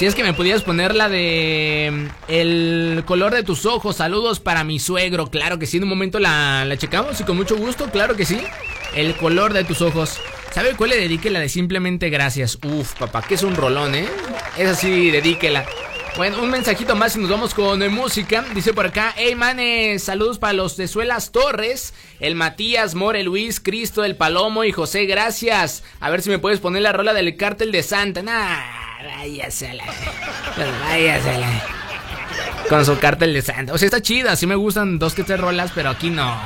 Si 0.00 0.06
es 0.06 0.14
que 0.14 0.24
me 0.24 0.32
pudieras 0.32 0.62
poner 0.62 0.94
la 0.94 1.10
de 1.10 1.90
mm, 1.92 2.32
El 2.32 3.02
color 3.04 3.34
de 3.34 3.42
tus 3.42 3.66
ojos, 3.66 3.96
saludos 3.96 4.40
para 4.40 4.64
mi 4.64 4.78
suegro. 4.78 5.26
Claro 5.26 5.58
que 5.58 5.66
sí, 5.66 5.76
en 5.76 5.82
un 5.82 5.90
momento 5.90 6.18
la, 6.18 6.64
la 6.64 6.78
checamos 6.78 7.20
y 7.20 7.24
con 7.24 7.36
mucho 7.36 7.54
gusto, 7.58 7.90
claro 7.90 8.16
que 8.16 8.24
sí. 8.24 8.40
El 8.94 9.14
color 9.16 9.52
de 9.52 9.62
tus 9.62 9.82
ojos. 9.82 10.18
¿Sabe 10.54 10.74
cuál 10.74 10.88
le 10.88 10.96
dedique? 10.96 11.28
La 11.28 11.38
de 11.38 11.50
simplemente 11.50 12.08
gracias. 12.08 12.58
Uf, 12.64 12.94
papá, 12.94 13.20
que 13.20 13.34
es 13.34 13.42
un 13.42 13.54
rolón, 13.54 13.94
¿eh? 13.94 14.08
Es 14.56 14.70
así, 14.70 15.10
dedíquela. 15.10 15.66
Bueno, 16.16 16.42
un 16.42 16.48
mensajito 16.48 16.96
más 16.96 17.14
y 17.16 17.18
nos 17.18 17.28
vamos 17.28 17.52
con 17.52 17.86
música. 17.92 18.42
Dice 18.54 18.72
por 18.72 18.86
acá, 18.86 19.12
hey 19.18 19.34
manes, 19.34 20.02
saludos 20.02 20.38
para 20.38 20.54
los 20.54 20.78
de 20.78 20.88
Suelas 20.88 21.30
Torres, 21.30 21.92
el 22.20 22.36
Matías, 22.36 22.94
More, 22.94 23.22
Luis, 23.22 23.60
Cristo, 23.60 24.02
el 24.02 24.16
Palomo 24.16 24.64
y 24.64 24.72
José, 24.72 25.04
gracias. 25.04 25.84
A 26.00 26.08
ver 26.08 26.22
si 26.22 26.30
me 26.30 26.38
puedes 26.38 26.58
poner 26.58 26.80
la 26.80 26.92
rola 26.94 27.12
del 27.12 27.36
cártel 27.36 27.70
de 27.70 27.82
Santa. 27.82 28.22
Nah, 28.22 28.79
váyasela. 29.02 29.84
Pues 30.54 30.80
váyasela. 30.80 31.62
Con 32.68 32.84
su 32.84 32.98
cartel 32.98 33.32
de 33.32 33.42
Santa. 33.42 33.72
O 33.72 33.78
sea, 33.78 33.86
está 33.86 34.00
chida, 34.00 34.36
sí 34.36 34.46
me 34.46 34.54
gustan 34.54 34.98
dos 34.98 35.14
que 35.14 35.24
tres 35.24 35.40
rolas, 35.40 35.72
pero 35.74 35.90
aquí 35.90 36.10
no. 36.10 36.36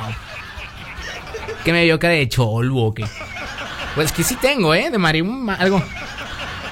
¿Qué 1.63 1.71
me 1.71 1.83
dio 1.83 1.99
cara 1.99 2.13
de 2.13 2.29
cholvo 2.29 2.87
o 2.87 2.93
qué? 2.93 3.05
Pues 3.95 4.11
que 4.11 4.23
sí 4.23 4.35
tengo, 4.35 4.73
¿eh? 4.73 4.89
De 4.91 4.97
Marim, 4.97 5.49
algo. 5.49 5.81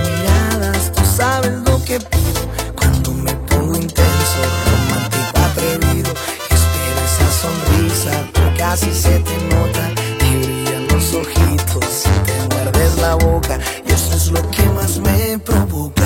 sabes 1.16 1.52
lo 1.64 1.82
que 1.84 2.00
pido 2.00 2.40
cuando 2.76 3.12
me 3.12 3.32
pongo 3.48 3.76
intenso, 3.76 4.40
romántico, 4.70 5.38
atrevido. 5.38 6.12
Y 6.50 6.54
espero 6.54 7.00
esa 7.08 7.28
sonrisa 7.42 8.30
porque 8.32 8.58
casi 8.58 8.92
se 8.92 9.20
te 9.20 9.36
nota. 9.54 9.90
Te 10.18 10.38
brillan 10.38 10.88
los 10.88 11.14
ojitos, 11.14 12.04
te 12.26 12.54
muerdes 12.54 12.96
la 12.98 13.14
boca 13.14 13.58
y 13.86 13.92
eso 13.92 14.14
es 14.14 14.30
lo 14.32 14.50
que 14.50 14.62
más 14.70 14.98
me 14.98 15.38
provoca. 15.38 16.03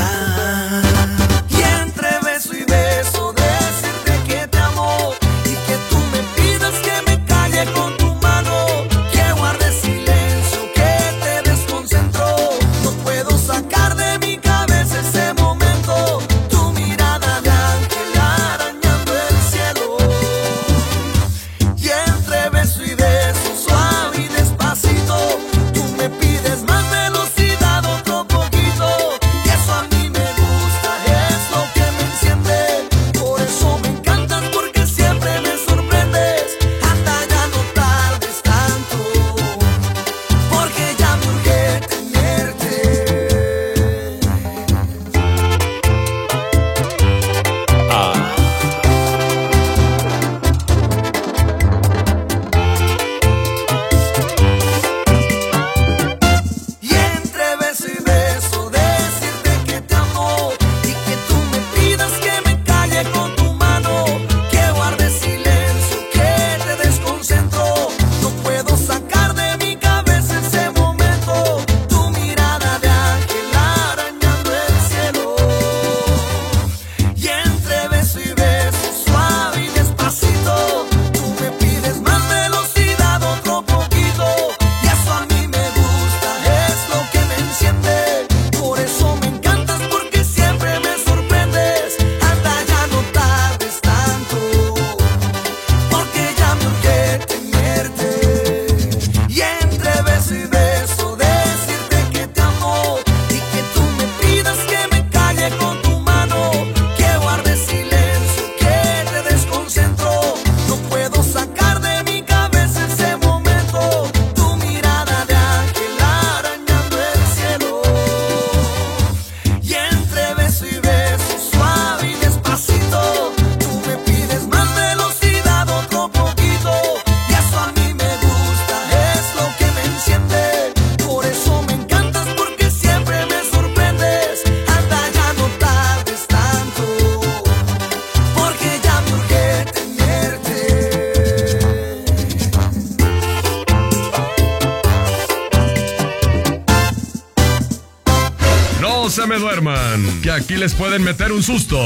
Se 149.21 149.27
me 149.27 149.37
duerman, 149.37 150.21
que 150.23 150.31
aquí 150.31 150.55
les 150.55 150.75
pueden 150.75 151.03
meter 151.03 151.33
un 151.33 151.43
susto. 151.43 151.77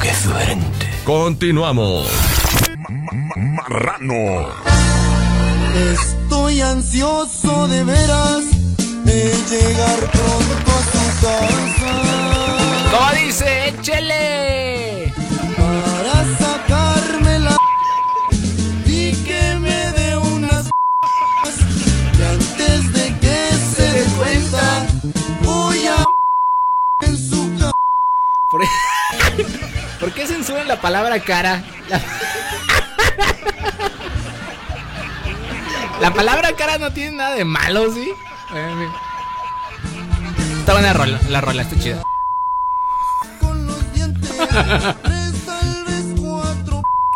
¡Qué 0.00 0.14
suerte! 0.14 0.88
Continuamos. 1.04 2.08
Marrano. 3.36 4.48
Estoy 5.92 6.62
ansioso 6.62 7.68
de 7.68 7.84
veras 7.84 8.44
de 9.04 9.34
llegar 9.50 9.98
pronto 10.10 10.72
a 10.72 10.82
tu 10.92 11.02
casa 11.26 11.88
Como 12.92 13.26
dice, 13.26 13.68
échele. 13.68 14.27
La 30.68 30.80
palabra 30.80 31.18
cara? 31.20 31.62
La... 31.88 32.00
La 36.00 36.14
palabra 36.14 36.52
cara 36.52 36.78
no 36.78 36.92
tiene 36.92 37.16
nada 37.16 37.34
de 37.34 37.44
malo, 37.44 37.92
¿sí? 37.92 38.12
Eh, 38.54 38.88
Está 40.60 40.74
buena 40.74 40.92
rola, 40.92 41.18
la 41.28 41.40
rola, 41.40 41.62
está 41.62 41.76
chida. 41.80 42.02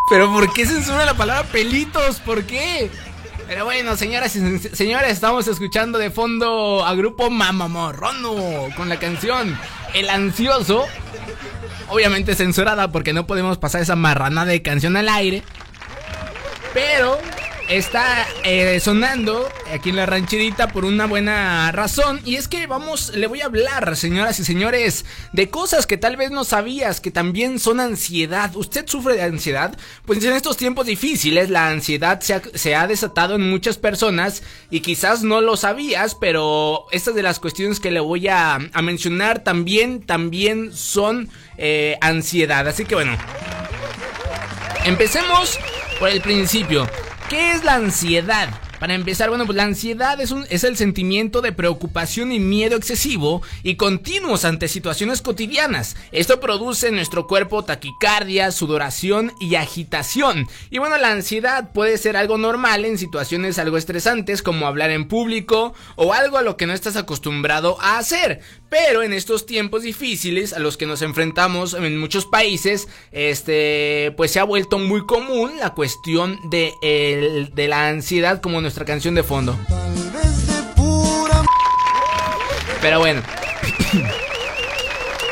Pero 0.09 0.31
¿por 0.31 0.51
qué 0.53 0.65
censura 0.65 1.05
la 1.05 1.13
palabra 1.13 1.43
pelitos? 1.51 2.19
¿Por 2.19 2.43
qué? 2.45 2.91
Pero 3.47 3.65
bueno, 3.65 3.95
señoras 3.95 4.35
y 4.35 4.59
señores, 4.59 5.11
estamos 5.11 5.47
escuchando 5.47 5.97
de 5.97 6.11
fondo 6.11 6.85
a 6.85 6.93
grupo 6.95 7.29
Mamamorrono 7.29 8.69
con 8.75 8.89
la 8.89 8.99
canción 8.99 9.57
El 9.93 10.09
Ansioso. 10.09 10.85
Obviamente 11.89 12.35
censurada 12.35 12.91
porque 12.91 13.13
no 13.13 13.27
podemos 13.27 13.57
pasar 13.57 13.81
esa 13.81 13.95
marrana 13.95 14.45
de 14.45 14.61
canción 14.61 14.97
al 14.97 15.09
aire. 15.09 15.43
Pero 16.73 17.19
está 17.69 18.27
eh, 18.43 18.79
sonando 18.79 19.49
aquí 19.73 19.89
en 19.89 19.95
la 19.95 20.05
rancherita 20.05 20.67
por 20.67 20.85
una 20.85 21.05
buena 21.05 21.71
razón. 21.71 22.21
Y 22.25 22.35
es 22.35 22.47
que 22.47 22.67
vamos, 22.67 23.13
le 23.15 23.27
voy 23.27 23.41
a 23.41 23.45
hablar, 23.45 23.95
señoras 23.95 24.39
y 24.39 24.45
señores, 24.45 25.05
de 25.31 25.49
cosas 25.49 25.87
que 25.87 25.97
tal 25.97 26.17
vez 26.17 26.31
no 26.31 26.43
sabías 26.43 27.01
que 27.01 27.11
también 27.11 27.59
son 27.59 27.79
ansiedad. 27.79 28.55
¿Usted 28.55 28.87
sufre 28.87 29.15
de 29.15 29.23
ansiedad? 29.23 29.77
Pues 30.05 30.23
en 30.23 30.33
estos 30.33 30.57
tiempos 30.57 30.85
difíciles 30.85 31.49
la 31.49 31.69
ansiedad 31.69 32.19
se 32.21 32.35
ha, 32.35 32.41
se 32.53 32.75
ha 32.75 32.87
desatado 32.87 33.35
en 33.35 33.49
muchas 33.49 33.77
personas 33.77 34.43
y 34.69 34.81
quizás 34.81 35.23
no 35.23 35.41
lo 35.41 35.57
sabías, 35.57 36.15
pero 36.15 36.85
estas 36.91 37.15
de 37.15 37.23
las 37.23 37.39
cuestiones 37.39 37.79
que 37.79 37.91
le 37.91 37.99
voy 37.99 38.27
a, 38.27 38.55
a 38.55 38.81
mencionar 38.81 39.43
también, 39.43 40.01
también 40.01 40.73
son 40.73 41.29
eh, 41.57 41.97
ansiedad. 42.01 42.67
Así 42.67 42.85
que 42.85 42.95
bueno, 42.95 43.17
empecemos 44.85 45.59
por 45.99 46.09
el 46.09 46.21
principio. 46.21 46.87
¿Qué 47.33 47.53
es 47.53 47.63
la 47.63 47.73
ansiedad? 47.73 48.47
Para 48.79 48.93
empezar, 48.93 49.29
bueno, 49.29 49.47
pues 49.47 49.55
la 49.55 49.63
ansiedad 49.63 50.21
es, 50.21 50.29
un, 50.29 50.45
el 50.51 50.77
sentimiento 50.77 51.41
de 51.41 51.51
preocupación 51.51 52.31
y 52.31 52.39
miedo 52.39 52.75
excesivo 52.75 53.41
y 53.63 53.75
continuos 53.75 54.45
ante 54.45 54.67
situaciones 54.67 55.23
cotidianas. 55.23 55.95
Esto 56.11 56.39
produce 56.39 56.89
en 56.89 56.95
nuestro 56.95 57.25
cuerpo 57.25 57.63
taquicardia, 57.63 58.51
sudoración 58.51 59.31
y 59.39 59.55
agitación. 59.55 60.47
Y 60.69 60.77
bueno, 60.77 60.97
la 60.99 61.11
ansiedad 61.11 61.71
puede 61.71 61.97
ser 61.97 62.17
algo 62.17 62.37
normal 62.37 62.85
en 62.85 62.99
situaciones 62.99 63.57
algo 63.57 63.77
estresantes 63.77 64.43
como 64.43 64.67
hablar 64.67 64.91
en 64.91 65.07
público 65.07 65.73
o 65.95 66.13
algo 66.13 66.37
a 66.37 66.43
lo 66.43 66.55
que 66.55 66.67
no 66.67 66.73
estás 66.73 66.97
acostumbrado 66.97 67.81
a 67.81 67.97
hacer. 67.97 68.41
Pero 68.73 69.03
en 69.03 69.13
estos 69.13 69.45
tiempos 69.45 69.83
difíciles 69.83 70.51
a 70.51 70.57
los 70.57 70.77
que 70.77 70.87
nos 70.87 71.03
enfrentamos 71.03 71.75
en 71.75 71.99
muchos 71.99 72.25
países, 72.25 72.87
este, 73.11 74.11
pues 74.17 74.31
se 74.31 74.39
ha 74.39 74.43
vuelto 74.45 74.79
muy 74.79 75.05
común 75.05 75.51
la 75.59 75.75
cuestión 75.75 76.39
de, 76.49 76.73
el, 76.81 77.53
de 77.53 77.67
la 77.67 77.87
ansiedad 77.89 78.41
como 78.41 78.61
nuestra 78.61 78.83
canción 78.83 79.13
de 79.13 79.21
fondo. 79.21 79.55
Pero 82.81 82.97
bueno. 82.97 83.21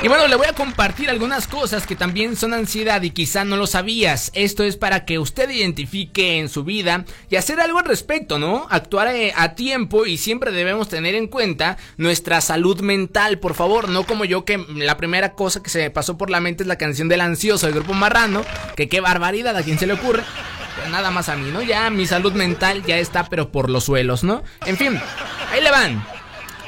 Y 0.03 0.07
bueno, 0.07 0.27
le 0.27 0.35
voy 0.35 0.47
a 0.47 0.53
compartir 0.53 1.11
algunas 1.11 1.45
cosas 1.45 1.85
que 1.85 1.95
también 1.95 2.35
son 2.35 2.55
ansiedad 2.55 3.03
y 3.03 3.11
quizá 3.11 3.43
no 3.43 3.55
lo 3.55 3.67
sabías. 3.67 4.31
Esto 4.33 4.63
es 4.63 4.75
para 4.75 5.05
que 5.05 5.19
usted 5.19 5.47
identifique 5.51 6.39
en 6.39 6.49
su 6.49 6.63
vida 6.63 7.05
y 7.29 7.35
hacer 7.35 7.59
algo 7.59 7.77
al 7.77 7.85
respecto, 7.85 8.39
¿no? 8.39 8.65
Actuar 8.71 9.09
eh, 9.09 9.31
a 9.35 9.53
tiempo 9.53 10.07
y 10.07 10.17
siempre 10.17 10.51
debemos 10.51 10.89
tener 10.89 11.13
en 11.13 11.27
cuenta 11.27 11.77
nuestra 11.97 12.41
salud 12.41 12.81
mental, 12.81 13.37
por 13.37 13.53
favor. 13.53 13.89
No 13.89 14.03
como 14.03 14.25
yo 14.25 14.43
que 14.43 14.57
la 14.75 14.97
primera 14.97 15.33
cosa 15.33 15.61
que 15.61 15.69
se 15.69 15.77
me 15.77 15.91
pasó 15.91 16.17
por 16.17 16.31
la 16.31 16.39
mente 16.39 16.63
es 16.63 16.67
la 16.67 16.79
canción 16.79 17.07
del 17.07 17.21
ansioso 17.21 17.67
del 17.67 17.75
grupo 17.75 17.93
Marrano. 17.93 18.43
Que 18.75 18.89
qué 18.89 19.01
barbaridad, 19.01 19.55
¿a 19.55 19.61
quién 19.61 19.77
se 19.77 19.85
le 19.85 19.93
ocurre? 19.93 20.23
Nada 20.89 21.11
más 21.11 21.29
a 21.29 21.35
mí, 21.35 21.51
¿no? 21.51 21.61
Ya 21.61 21.91
mi 21.91 22.07
salud 22.07 22.33
mental 22.33 22.83
ya 22.87 22.97
está, 22.97 23.29
pero 23.29 23.51
por 23.51 23.69
los 23.69 23.83
suelos, 23.83 24.23
¿no? 24.23 24.41
En 24.65 24.77
fin, 24.77 24.99
ahí 25.51 25.61
le 25.61 25.69
van. 25.69 26.20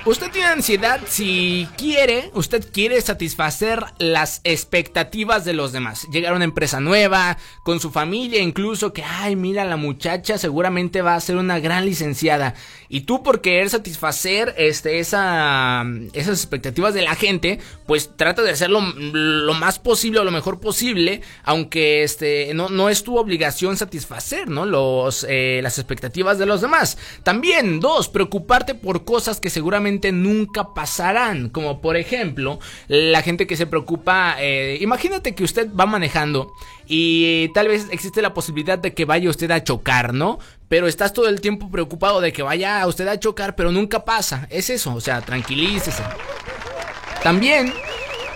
Usted 0.06 0.32
tiene 0.32 0.48
ansiedad 0.50 1.00
si 1.08 1.66
quiere, 1.78 2.30
usted 2.34 2.70
quiere 2.74 3.00
satisfacer 3.00 3.86
las 4.00 4.42
expectativas 4.44 5.46
de 5.46 5.54
los 5.54 5.72
demás. 5.72 6.10
Llegar 6.12 6.34
a 6.34 6.36
una 6.36 6.44
empresa 6.44 6.82
nueva, 6.82 7.38
con 7.64 7.80
su 7.80 7.90
familia, 7.90 8.42
incluso 8.42 8.92
que, 8.92 9.02
ay, 9.02 9.38
mira, 9.38 9.64
la 9.64 9.78
muchacha 9.78 10.38
seguramente 10.38 11.02
va 11.02 11.16
a 11.16 11.22
ser 11.22 11.38
una 11.38 11.60
gran 11.60 11.86
licenciada. 11.86 12.54
Y 12.90 13.02
tú 13.02 13.24
por 13.24 13.40
querer 13.40 13.70
satisfacer 13.70 14.54
este, 14.58 15.00
esa, 15.00 15.86
esas 16.12 16.38
expectativas 16.38 16.94
de 16.94 17.04
la 17.04 17.16
gente, 17.16 17.60
pues 17.88 18.12
trata 18.18 18.42
de 18.42 18.52
hacerlo 18.52 18.82
lo 18.82 19.54
más 19.54 19.80
posible 19.80 20.20
o 20.20 20.26
lo 20.26 20.32
mejor 20.32 20.60
posible, 20.60 21.22
aunque 21.44 22.04
este, 22.04 22.54
no, 22.54 22.68
no 22.68 22.90
es 22.90 23.06
tu 23.06 23.18
obligación 23.18 23.78
satisfacer, 23.78 24.50
¿no? 24.50 24.66
Los, 24.66 25.26
eh, 25.30 25.62
las 25.64 25.80
expectativas 25.80 26.38
de 26.38 26.46
los 26.46 26.60
demás. 26.60 26.98
También, 27.24 27.80
dos, 27.80 28.10
preocuparte 28.10 28.76
por 28.76 29.06
cosas 29.06 29.40
que 29.40 29.50
seguramente 29.50 29.93
nunca 30.12 30.74
pasarán. 30.74 31.50
Como 31.50 31.82
por 31.82 31.98
ejemplo, 31.98 32.60
la 32.88 33.22
gente 33.22 33.48
que 33.48 33.58
se 33.58 33.68
preocupa, 33.68 34.36
eh, 34.40 34.78
imagínate 34.82 35.36
que 35.36 35.44
usted 35.44 35.70
va 35.74 35.86
manejando 35.86 36.52
y 36.88 37.50
tal 37.54 37.68
vez 37.68 37.88
existe 37.92 38.22
la 38.22 38.34
posibilidad 38.34 38.78
de 38.80 38.94
que 38.94 39.06
vaya 39.06 39.30
usted 39.30 39.52
a 39.52 39.64
chocar, 39.64 40.14
¿no? 40.14 40.40
Pero 40.68 40.88
estás 40.88 41.14
todo 41.14 41.28
el 41.30 41.42
tiempo 41.42 41.70
preocupado 41.70 42.22
de 42.22 42.34
que 42.34 42.44
vaya 42.44 42.86
usted 42.88 43.08
a 43.08 43.20
chocar, 43.20 43.56
pero 43.56 43.72
nunca 43.72 44.06
pasa. 44.06 44.48
Es 44.50 44.70
eso, 44.70 44.94
o 44.94 45.02
sea, 45.02 45.22
tranquilícese. 45.22 46.04
También 47.22 47.74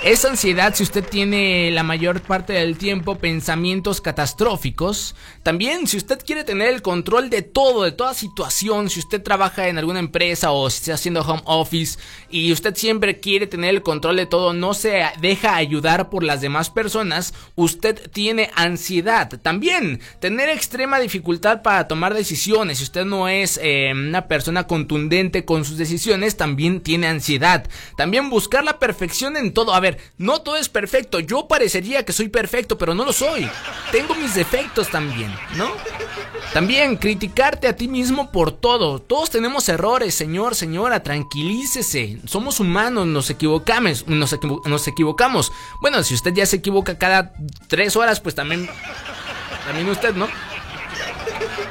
es 0.07 0.23
ansiedad 0.23 0.73
si 0.73 0.83
usted 0.83 1.03
tiene 1.03 1.69
la 1.71 1.83
mayor 1.83 2.21
parte 2.21 2.53
del 2.53 2.77
tiempo 2.77 3.17
pensamientos 3.17 3.99
catastróficos. 3.99 5.15
También 5.43 5.85
si 5.85 5.97
usted 5.97 6.19
quiere 6.25 6.45
tener 6.45 6.69
el 6.69 6.81
control 6.81 7.29
de 7.29 7.41
todo, 7.41 7.83
de 7.83 7.91
toda 7.91 8.13
situación, 8.13 8.89
si 8.89 9.01
usted 9.01 9.21
trabaja 9.21 9.67
en 9.67 9.77
alguna 9.77 9.99
empresa 9.99 10.51
o 10.51 10.69
si 10.69 10.77
está 10.77 10.93
haciendo 10.93 11.23
home 11.23 11.41
office 11.43 11.99
y 12.29 12.53
usted 12.53 12.73
siempre 12.77 13.19
quiere 13.19 13.47
tener 13.47 13.71
el 13.71 13.81
control 13.81 14.15
de 14.15 14.25
todo, 14.25 14.53
no 14.53 14.73
se 14.73 15.03
deja 15.19 15.57
ayudar 15.57 16.09
por 16.09 16.23
las 16.23 16.39
demás 16.39 16.69
personas, 16.69 17.33
usted 17.55 18.09
tiene 18.09 18.49
ansiedad. 18.55 19.27
También 19.41 19.99
tener 20.21 20.47
extrema 20.47 20.99
dificultad 20.99 21.61
para 21.63 21.89
tomar 21.89 22.13
decisiones. 22.13 22.77
Si 22.77 22.85
usted 22.85 23.03
no 23.03 23.27
es 23.27 23.59
eh, 23.61 23.91
una 23.93 24.29
persona 24.29 24.67
contundente 24.67 25.43
con 25.43 25.65
sus 25.65 25.77
decisiones, 25.77 26.37
también 26.37 26.79
tiene 26.79 27.07
ansiedad. 27.07 27.67
También 27.97 28.29
buscar 28.29 28.63
la 28.63 28.79
perfección 28.79 29.35
en 29.35 29.51
todo. 29.51 29.73
A 29.73 29.81
ver, 29.81 29.96
no 30.17 30.41
todo 30.41 30.57
es 30.57 30.69
perfecto. 30.69 31.19
Yo 31.19 31.47
parecería 31.47 32.03
que 32.03 32.13
soy 32.13 32.29
perfecto, 32.29 32.77
pero 32.77 32.93
no 32.93 33.05
lo 33.05 33.13
soy. 33.13 33.49
Tengo 33.91 34.15
mis 34.15 34.35
defectos 34.35 34.89
también, 34.89 35.33
¿no? 35.55 35.71
También 36.53 36.95
criticarte 36.95 37.67
a 37.67 37.75
ti 37.75 37.87
mismo 37.87 38.31
por 38.31 38.51
todo. 38.51 38.99
Todos 38.99 39.29
tenemos 39.29 39.67
errores, 39.69 40.15
señor, 40.15 40.55
señora, 40.55 41.03
tranquilícese. 41.03 42.19
Somos 42.25 42.59
humanos, 42.59 43.05
nos 43.05 43.29
equivocamos, 43.29 44.07
nos, 44.07 44.87
equivocamos. 44.87 45.51
Bueno, 45.81 46.01
si 46.03 46.13
usted 46.13 46.33
ya 46.33 46.45
se 46.45 46.57
equivoca 46.57 46.97
cada 46.97 47.33
tres 47.67 47.95
horas, 47.95 48.19
pues 48.19 48.33
también, 48.33 48.69
también 49.65 49.89
usted, 49.89 50.15
¿no? 50.15 50.27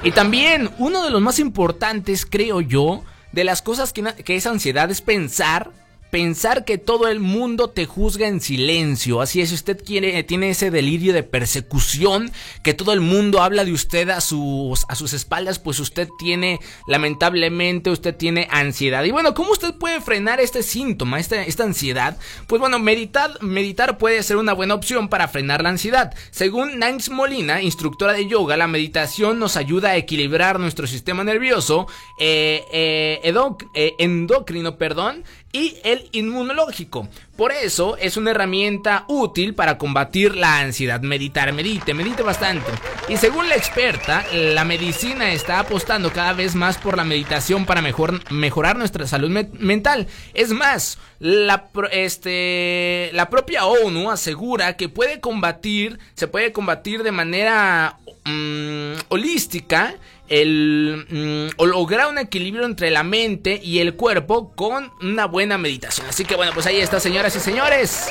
Y 0.02 0.12
también, 0.12 0.70
uno 0.78 1.02
de 1.02 1.10
los 1.10 1.20
más 1.20 1.38
importantes, 1.38 2.26
creo 2.26 2.60
yo, 2.60 3.02
de 3.32 3.44
las 3.44 3.62
cosas 3.62 3.92
que, 3.92 4.02
que 4.02 4.36
es 4.36 4.46
ansiedad 4.46 4.90
es 4.90 5.00
pensar 5.00 5.72
pensar 6.10 6.64
que 6.64 6.78
todo 6.78 7.08
el 7.08 7.20
mundo 7.20 7.70
te 7.70 7.86
juzga 7.86 8.28
en 8.28 8.40
silencio. 8.40 9.20
Así 9.20 9.40
es, 9.40 9.52
usted 9.52 9.82
quiere, 9.84 10.22
tiene 10.24 10.50
ese 10.50 10.70
delirio 10.70 11.12
de 11.12 11.22
persecución, 11.22 12.30
que 12.62 12.74
todo 12.74 12.92
el 12.92 13.00
mundo 13.00 13.42
habla 13.42 13.64
de 13.64 13.72
usted 13.72 14.10
a 14.10 14.20
sus, 14.20 14.84
a 14.88 14.94
sus 14.94 15.12
espaldas, 15.12 15.58
pues 15.58 15.80
usted 15.80 16.08
tiene, 16.18 16.60
lamentablemente, 16.86 17.90
usted 17.90 18.14
tiene 18.14 18.48
ansiedad. 18.50 19.04
Y 19.04 19.10
bueno, 19.10 19.34
¿cómo 19.34 19.52
usted 19.52 19.74
puede 19.74 20.00
frenar 20.00 20.40
este 20.40 20.62
síntoma, 20.62 21.20
esta, 21.20 21.42
esta 21.42 21.64
ansiedad? 21.64 22.18
Pues 22.46 22.60
bueno, 22.60 22.78
meditar, 22.78 23.42
meditar 23.42 23.98
puede 23.98 24.22
ser 24.22 24.36
una 24.36 24.52
buena 24.52 24.74
opción 24.74 25.08
para 25.08 25.28
frenar 25.28 25.62
la 25.62 25.70
ansiedad. 25.70 26.14
Según 26.30 26.78
Nance 26.78 27.10
Molina, 27.10 27.62
instructora 27.62 28.12
de 28.12 28.26
yoga, 28.26 28.56
la 28.56 28.66
meditación 28.66 29.38
nos 29.38 29.56
ayuda 29.56 29.90
a 29.90 29.96
equilibrar 29.96 30.60
nuestro 30.60 30.86
sistema 30.86 31.24
nervioso, 31.24 31.86
eh, 32.18 32.64
eh, 32.72 33.34
eh 33.74 33.94
endocrino, 33.98 34.76
perdón, 34.76 35.24
y 35.52 35.76
el 35.84 36.08
inmunológico. 36.12 37.08
Por 37.36 37.52
eso 37.52 37.96
es 37.98 38.16
una 38.16 38.30
herramienta 38.30 39.04
útil 39.08 39.54
para 39.54 39.78
combatir 39.78 40.34
la 40.34 40.58
ansiedad. 40.58 41.00
Meditar, 41.00 41.52
medite, 41.52 41.94
medite 41.94 42.22
bastante. 42.22 42.70
Y 43.08 43.16
según 43.16 43.48
la 43.48 43.56
experta, 43.56 44.24
la 44.32 44.64
medicina 44.64 45.32
está 45.32 45.60
apostando 45.60 46.12
cada 46.12 46.32
vez 46.32 46.54
más 46.54 46.78
por 46.78 46.96
la 46.96 47.04
meditación 47.04 47.66
para 47.66 47.82
mejor, 47.82 48.20
mejorar 48.30 48.76
nuestra 48.76 49.06
salud 49.06 49.30
mental. 49.30 50.06
Es 50.34 50.50
más, 50.50 50.98
la, 51.18 51.68
este, 51.92 53.10
la 53.12 53.30
propia 53.30 53.66
ONU 53.66 54.10
asegura 54.10 54.76
que 54.76 54.88
puede 54.88 55.20
combatir, 55.20 55.98
se 56.14 56.28
puede 56.28 56.52
combatir 56.52 57.02
de 57.02 57.12
manera 57.12 57.98
mm, 58.24 58.92
holística 59.08 59.94
el 60.28 61.06
mm, 61.08 61.60
o 61.60 61.66
lograr 61.66 62.08
un 62.08 62.18
equilibrio 62.18 62.66
entre 62.66 62.90
la 62.90 63.02
mente 63.02 63.60
y 63.62 63.78
el 63.78 63.94
cuerpo 63.94 64.52
con 64.54 64.92
una 65.00 65.26
buena 65.26 65.58
meditación. 65.58 66.06
Así 66.08 66.24
que 66.24 66.36
bueno, 66.36 66.52
pues 66.54 66.66
ahí 66.66 66.80
está, 66.80 67.00
señoras 67.00 67.34
y 67.36 67.40
señores. 67.40 68.08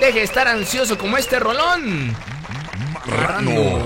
Deje 0.00 0.20
de 0.20 0.24
estar 0.24 0.48
ansioso 0.48 0.96
como 0.96 1.16
este 1.16 1.38
rolón. 1.38 2.14
Marrano. 3.06 3.78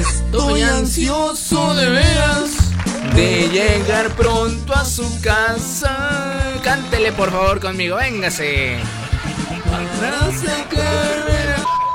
Estoy 0.00 0.62
ansioso 0.62 1.74
de 1.74 1.88
veras 1.90 2.70
de 3.14 3.48
llegar 3.48 4.10
pronto 4.14 4.74
a 4.74 4.84
su 4.84 5.20
casa. 5.20 6.60
Cántele 6.62 7.12
por 7.12 7.30
favor 7.30 7.60
conmigo, 7.60 7.96
véngase. 7.96 8.78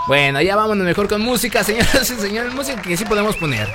Bueno, 0.08 0.40
ya 0.42 0.56
vámonos 0.56 0.86
mejor 0.86 1.08
con 1.08 1.22
música, 1.22 1.64
señoras 1.64 2.10
y 2.12 2.16
señores. 2.16 2.54
Música 2.54 2.82
que 2.82 2.96
sí 2.96 3.06
podemos 3.06 3.36
poner. 3.38 3.68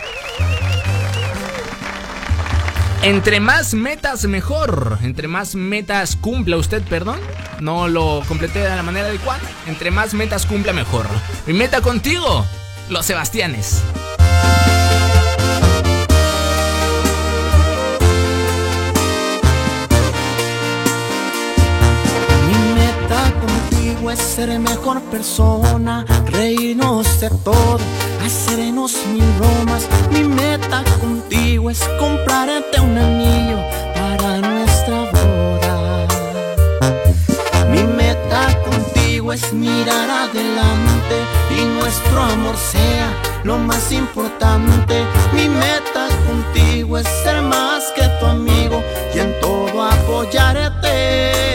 Entre 3.03 3.41
más 3.41 3.75
metas, 3.75 4.25
mejor. 4.27 4.99
Entre 5.03 5.27
más 5.27 5.55
metas 5.55 6.17
cumpla 6.17 6.57
usted, 6.57 6.83
perdón. 6.83 7.19
No 7.61 7.89
lo 7.89 8.23
completé 8.29 8.61
de 8.61 8.77
la 8.77 8.83
manera 8.83 9.09
adecuada. 9.09 9.41
Entre 9.67 9.91
más 9.91 10.15
metas 10.15 10.47
cumpla, 10.47 10.73
mejor. 10.73 11.07
Mi 11.47 11.55
meta 11.55 11.81
contigo, 11.81 12.47
los 12.91 13.07
Sebastianes. 13.07 13.83
Ser 24.19 24.59
mejor 24.59 25.01
persona, 25.03 26.05
reírnos 26.27 27.21
de 27.21 27.31
todo, 27.45 27.79
hacernos 28.25 28.95
mil 29.13 29.25
bromas. 29.39 29.87
Mi 30.11 30.25
meta 30.25 30.83
contigo 31.01 31.71
es 31.71 31.81
comprarte 31.99 32.81
un 32.81 32.99
anillo 32.99 33.59
para 33.95 34.39
nuestra 34.39 35.11
boda. 35.13 36.07
Mi 37.69 37.83
meta 37.85 38.59
contigo 38.65 39.33
es 39.33 39.53
mirar 39.53 40.11
adelante 40.11 41.17
y 41.57 41.65
nuestro 41.79 42.21
amor 42.21 42.57
sea 42.57 43.13
lo 43.45 43.59
más 43.59 43.93
importante. 43.93 45.05
Mi 45.33 45.49
meta 45.49 46.09
contigo 46.27 46.99
es 46.99 47.07
ser 47.23 47.43
más 47.43 47.85
que 47.95 48.09
tu 48.19 48.27
amigo 48.27 48.83
y 49.15 49.19
en 49.21 49.39
todo 49.41 49.85
apoyarte. 49.85 51.50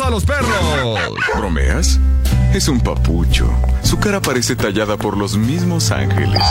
A 0.00 0.10
los 0.10 0.24
perros? 0.24 0.98
¿Bromeas? 1.36 2.00
Es 2.52 2.68
un 2.68 2.80
papucho. 2.80 3.50
Su 3.82 3.98
cara 3.98 4.20
parece 4.20 4.56
tallada 4.56 4.96
por 4.96 5.16
los 5.16 5.36
mismos 5.36 5.90
ángeles. 5.90 6.42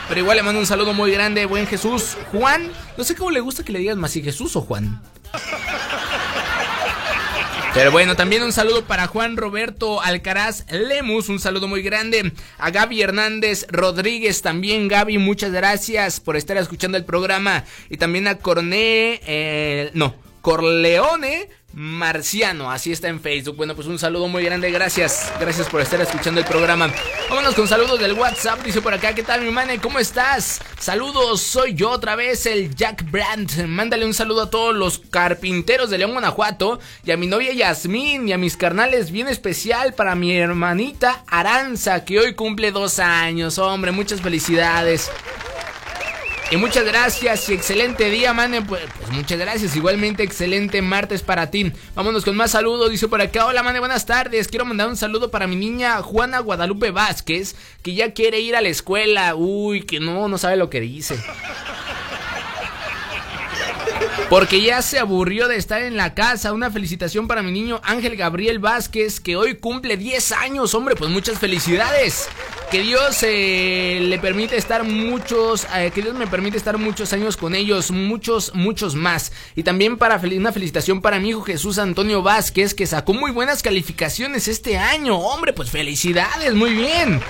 pero 0.08 0.22
igual 0.22 0.38
le 0.38 0.44
mando 0.44 0.60
un 0.60 0.68
saludo 0.68 0.94
muy 0.94 1.12
grande, 1.12 1.48
buen 1.48 1.66
Jesús 1.66 2.16
Juan. 2.32 2.72
No 2.96 3.04
sé 3.04 3.16
cómo 3.16 3.32
le 3.32 3.40
gusta 3.40 3.66
que 3.66 3.72
le 3.72 3.80
digas 3.80 3.98
más 3.98 4.12
si 4.12 4.22
Jesús 4.22 4.56
o 4.56 4.62
Juan. 4.62 5.02
Pero 7.78 7.92
bueno, 7.92 8.16
también 8.16 8.42
un 8.42 8.52
saludo 8.52 8.86
para 8.86 9.06
Juan 9.06 9.38
Roberto 9.38 10.02
Alcaraz 10.02 10.66
Lemus, 10.72 11.30
un 11.30 11.40
saludo 11.40 11.68
muy 11.68 11.84
grande. 11.84 12.32
A 12.58 12.72
Gaby 12.72 13.04
Hernández 13.04 13.68
Rodríguez, 13.70 14.42
también 14.42 14.88
Gaby, 14.88 15.20
muchas 15.20 15.52
gracias 15.52 16.20
por 16.20 16.38
estar 16.38 16.58
escuchando 16.58 16.98
el 16.98 17.06
programa. 17.06 17.66
Y 17.92 17.98
también 17.98 18.28
a 18.28 18.40
Corné, 18.40 19.22
eh, 19.28 19.92
no, 19.94 20.16
Corleone 20.42 21.50
Marciano, 21.74 22.72
así 22.72 22.92
está 22.92 23.08
en 23.08 23.20
Facebook. 23.20 23.56
Bueno, 23.56 23.76
pues 23.76 23.88
un 23.88 24.00
saludo 24.00 24.28
muy 24.28 24.44
grande, 24.44 24.72
gracias. 24.72 25.32
Gracias 25.40 25.68
por 25.68 25.82
estar 25.82 26.02
escuchando 26.02 26.42
el 26.42 26.48
programa. 26.48 26.92
Vámonos 27.30 27.54
con 27.54 27.68
saludos 27.68 28.00
del 28.00 28.14
WhatsApp. 28.14 28.64
Dice 28.64 28.82
por 28.82 28.94
acá, 28.94 29.14
¿qué 29.14 29.22
tal 29.22 29.42
mi 29.42 29.52
mane? 29.52 29.80
¿Cómo 29.80 30.00
estás? 30.00 30.60
Saludos, 30.80 31.42
soy 31.42 31.76
yo 31.76 31.92
otra 31.92 32.16
vez, 32.16 32.46
el 32.48 32.74
Jack 32.76 33.10
Brandt. 33.12 33.66
Mándale 33.68 34.06
un 34.06 34.14
saludo 34.14 34.44
a 34.44 34.50
todos 34.50 34.76
los 34.76 35.00
carpinteros 35.00 35.90
de 35.90 36.00
León, 36.00 36.14
Guanajuato. 36.14 36.80
Y 37.06 37.12
a 37.12 37.18
mi 37.18 37.28
novia 37.28 37.54
Yasmín 37.54 38.28
y 38.28 38.34
a 38.34 38.38
mis 38.38 38.58
carnales 38.58 39.12
bien 39.12 39.28
especial 39.28 39.94
para 39.94 40.16
mi 40.16 40.36
hermanita 40.36 41.24
Aranza, 41.28 42.06
que 42.06 42.20
hoy 42.20 42.34
cumple 42.34 42.72
dos 42.72 42.98
años. 42.98 43.60
Hombre, 43.60 43.92
muchas 43.92 44.22
felicidades. 44.22 45.12
Y 46.50 46.56
muchas 46.56 46.86
gracias 46.86 47.50
y 47.50 47.54
excelente 47.54 48.10
día, 48.10 48.34
mane. 48.34 48.62
Pues, 48.62 48.84
pues, 48.98 49.12
muchas 49.12 49.38
gracias. 49.38 49.76
Igualmente, 49.76 50.24
excelente 50.24 50.82
martes 50.82 51.22
para 51.22 51.52
ti. 51.52 51.74
Vámonos 51.94 52.24
con 52.24 52.38
más 52.38 52.52
saludos. 52.52 52.90
Dice 52.90 53.10
por 53.10 53.22
acá: 53.22 53.46
Hola, 53.46 53.64
mane, 53.64 53.80
buenas 53.80 54.06
tardes. 54.06 54.48
Quiero 54.48 54.64
mandar 54.64 54.88
un 54.88 54.96
saludo 54.96 55.30
para 55.30 55.46
mi 55.46 55.58
niña 55.58 56.02
Juana 56.02 56.40
Guadalupe 56.40 56.92
Vázquez, 56.92 57.56
que 57.84 57.96
ya 57.96 58.14
quiere 58.14 58.40
ir 58.40 58.56
a 58.56 58.62
la 58.62 58.70
escuela. 58.70 59.36
Uy, 59.36 59.82
que 59.82 60.00
no, 60.00 60.30
no 60.30 60.38
sabe 60.38 60.56
lo 60.56 60.70
que 60.70 60.80
dice. 60.80 61.22
Porque 64.30 64.62
ya 64.62 64.82
se 64.82 65.00
aburrió 65.00 65.48
de 65.48 65.56
estar 65.56 65.82
en 65.82 65.96
la 65.96 66.14
casa. 66.14 66.52
Una 66.52 66.70
felicitación 66.70 67.30
para 67.30 67.42
mi 67.42 67.52
niño 67.54 67.80
Ángel 67.84 68.18
Gabriel 68.18 68.60
Vázquez, 68.60 69.22
que 69.22 69.38
hoy 69.38 69.56
cumple 69.56 69.96
10 69.96 70.34
años. 70.34 70.74
Hombre, 70.74 70.98
pues 70.98 71.10
muchas 71.10 71.40
felicidades. 71.40 72.28
Que 72.70 72.82
Dios 72.82 73.24
eh, 73.24 74.00
le 74.02 74.20
permite 74.20 74.58
estar 74.58 74.84
muchos, 74.84 75.66
eh, 75.74 75.92
que 75.96 76.02
Dios 76.02 76.14
me 76.14 76.28
permite 76.28 76.58
estar 76.58 76.78
muchos 76.78 77.14
años 77.14 77.38
con 77.38 77.56
ellos, 77.56 77.92
muchos, 77.92 78.54
muchos 78.54 78.96
más. 78.96 79.32
Y 79.56 79.64
también 79.64 79.96
para 79.96 80.18
una 80.18 80.52
felicitación 80.52 81.00
para 81.00 81.20
mi 81.22 81.30
hijo 81.30 81.44
Jesús 81.44 81.80
Antonio 81.80 82.22
Vázquez, 82.22 82.74
que 82.74 82.86
sacó 82.86 83.14
muy 83.14 83.32
buenas 83.32 83.64
calificaciones 83.64 84.50
este 84.50 84.78
año. 84.78 85.18
Hombre, 85.18 85.54
pues 85.54 85.72
felicidades, 85.72 86.54
muy 86.54 86.74
bien. 86.74 87.22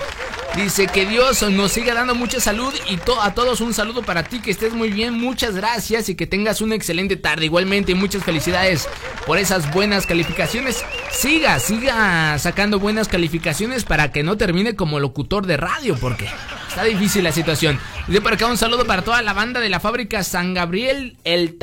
Dice 0.55 0.87
que 0.87 1.05
Dios 1.05 1.43
nos 1.51 1.73
siga 1.73 1.93
dando 1.93 2.15
mucha 2.15 2.39
salud 2.39 2.73
y 2.89 2.97
a 3.21 3.33
todos 3.35 3.61
un 3.61 3.75
saludo 3.75 4.01
para 4.01 4.23
ti, 4.23 4.39
que 4.39 4.49
estés 4.49 4.73
muy 4.73 4.89
bien, 4.89 5.13
muchas 5.13 5.53
gracias 5.53 6.09
y 6.09 6.15
que 6.15 6.25
tengas 6.25 6.61
una 6.61 6.73
excelente 6.73 6.86
tarde. 7.15 7.45
Igualmente, 7.45 7.95
muchas 7.95 8.23
felicidades 8.23 8.87
por 9.25 9.37
esas 9.37 9.71
buenas 9.73 10.05
calificaciones. 10.05 10.83
Siga, 11.11 11.59
siga 11.59 12.37
sacando 12.39 12.79
buenas 12.79 13.07
calificaciones 13.07 13.83
para 13.83 14.11
que 14.11 14.23
no 14.23 14.37
termine 14.37 14.75
como 14.75 14.99
locutor 14.99 15.45
de 15.45 15.57
radio, 15.57 15.97
porque 15.99 16.27
está 16.69 16.83
difícil 16.83 17.23
la 17.23 17.31
situación. 17.31 17.79
Dice 18.07 18.21
por 18.21 18.33
acá 18.33 18.47
un 18.47 18.57
saludo 18.57 18.85
para 18.85 19.01
toda 19.01 19.21
la 19.21 19.33
banda 19.33 19.59
de 19.59 19.69
la 19.69 19.79
fábrica 19.79 20.23
San 20.23 20.53
Gabriel, 20.53 21.17
el, 21.23 21.57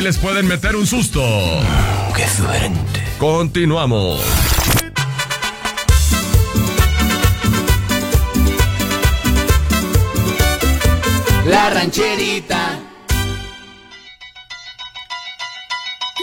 Les 0.02 0.18
pueden 0.18 0.48
meter 0.48 0.74
un 0.74 0.86
susto. 0.86 1.22
¡Qué 2.16 2.26
suerte! 2.26 3.04
Continuamos. 3.18 4.20
La 11.46 11.70
rancherita. 11.70 12.80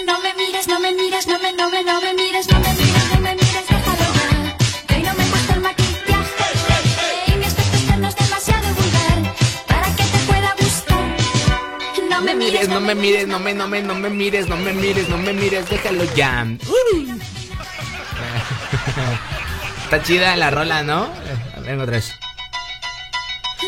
No 0.06 0.20
me 0.22 0.34
mires, 0.34 0.68
no 0.68 0.80
me 0.80 0.92
mires, 0.92 1.28
no 1.28 1.40
me, 1.40 1.54
no 1.54 1.70
me, 1.70 1.84
no 1.84 2.02
me 2.02 2.14
mires, 2.14 2.48
no 2.52 2.60
me 2.60 2.69
no 12.68 12.82
me 12.82 12.96
mires, 12.96 13.28
no 13.28 13.40
me, 13.40 13.54
no 13.54 13.68
me, 13.68 13.82
no 13.82 13.96
me 13.96 14.10
mires, 14.10 14.48
no 14.50 14.58
me 14.58 14.74
mires, 14.74 15.08
no 15.08 15.18
me 15.18 15.34
mires, 15.34 15.70
déjalo 15.70 16.04
ya. 16.16 16.46
Está 19.84 20.04
chida 20.04 20.36
la 20.36 20.50
rola, 20.52 20.84
¿no? 20.84 21.10
Venga 21.66 21.84
otra 21.84 21.96
vez. 21.98 22.12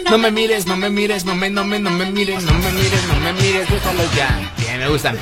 No 0.10 0.18
me 0.18 0.32
mires, 0.32 0.66
no 0.66 0.76
me 0.78 0.90
mires, 0.90 1.26
no 1.26 1.36
me, 1.36 1.50
no 1.50 1.64
me, 1.64 1.80
no 1.80 1.90
me 1.90 2.06
mires, 2.12 2.44
no 2.44 2.54
me 2.54 2.72
mires, 2.72 3.08
no 3.08 3.16
me 3.20 3.34
mires, 3.34 3.70
déjalo 3.70 4.04
ya. 4.16 4.52
Bien, 4.58 4.80
me 4.80 4.88
gustan. 4.90 5.18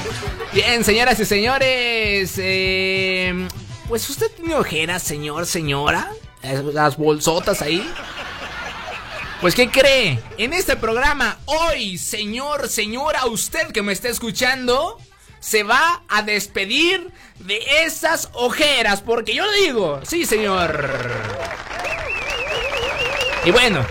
Bien, 0.54 0.84
señoras 0.84 1.20
y 1.20 1.26
señores, 1.26 2.34
eh, 2.38 3.48
pues 3.88 4.10
usted 4.10 4.32
tiene 4.36 4.56
ojeras, 4.56 5.04
señor, 5.04 5.46
señora, 5.46 6.10
Eh, 6.42 6.64
las 6.74 6.96
bolsotas 6.98 7.62
ahí. 7.62 7.86
Pues, 9.42 9.56
¿qué 9.56 9.70
cree? 9.70 10.20
En 10.38 10.52
este 10.52 10.76
programa, 10.76 11.38
hoy, 11.46 11.98
señor, 11.98 12.68
señora, 12.68 13.26
usted 13.26 13.72
que 13.72 13.82
me 13.82 13.94
está 13.94 14.10
escuchando, 14.10 14.98
se 15.40 15.64
va 15.64 16.04
a 16.10 16.24
despedir 16.24 17.10
de 17.40 17.58
esas 17.86 18.30
ojeras. 18.34 19.02
Porque 19.02 19.34
yo 19.34 19.46
lo 19.46 19.52
digo, 19.54 20.02
sí, 20.04 20.26
señor. 20.26 20.92
Y 23.46 23.52
bueno, 23.52 23.86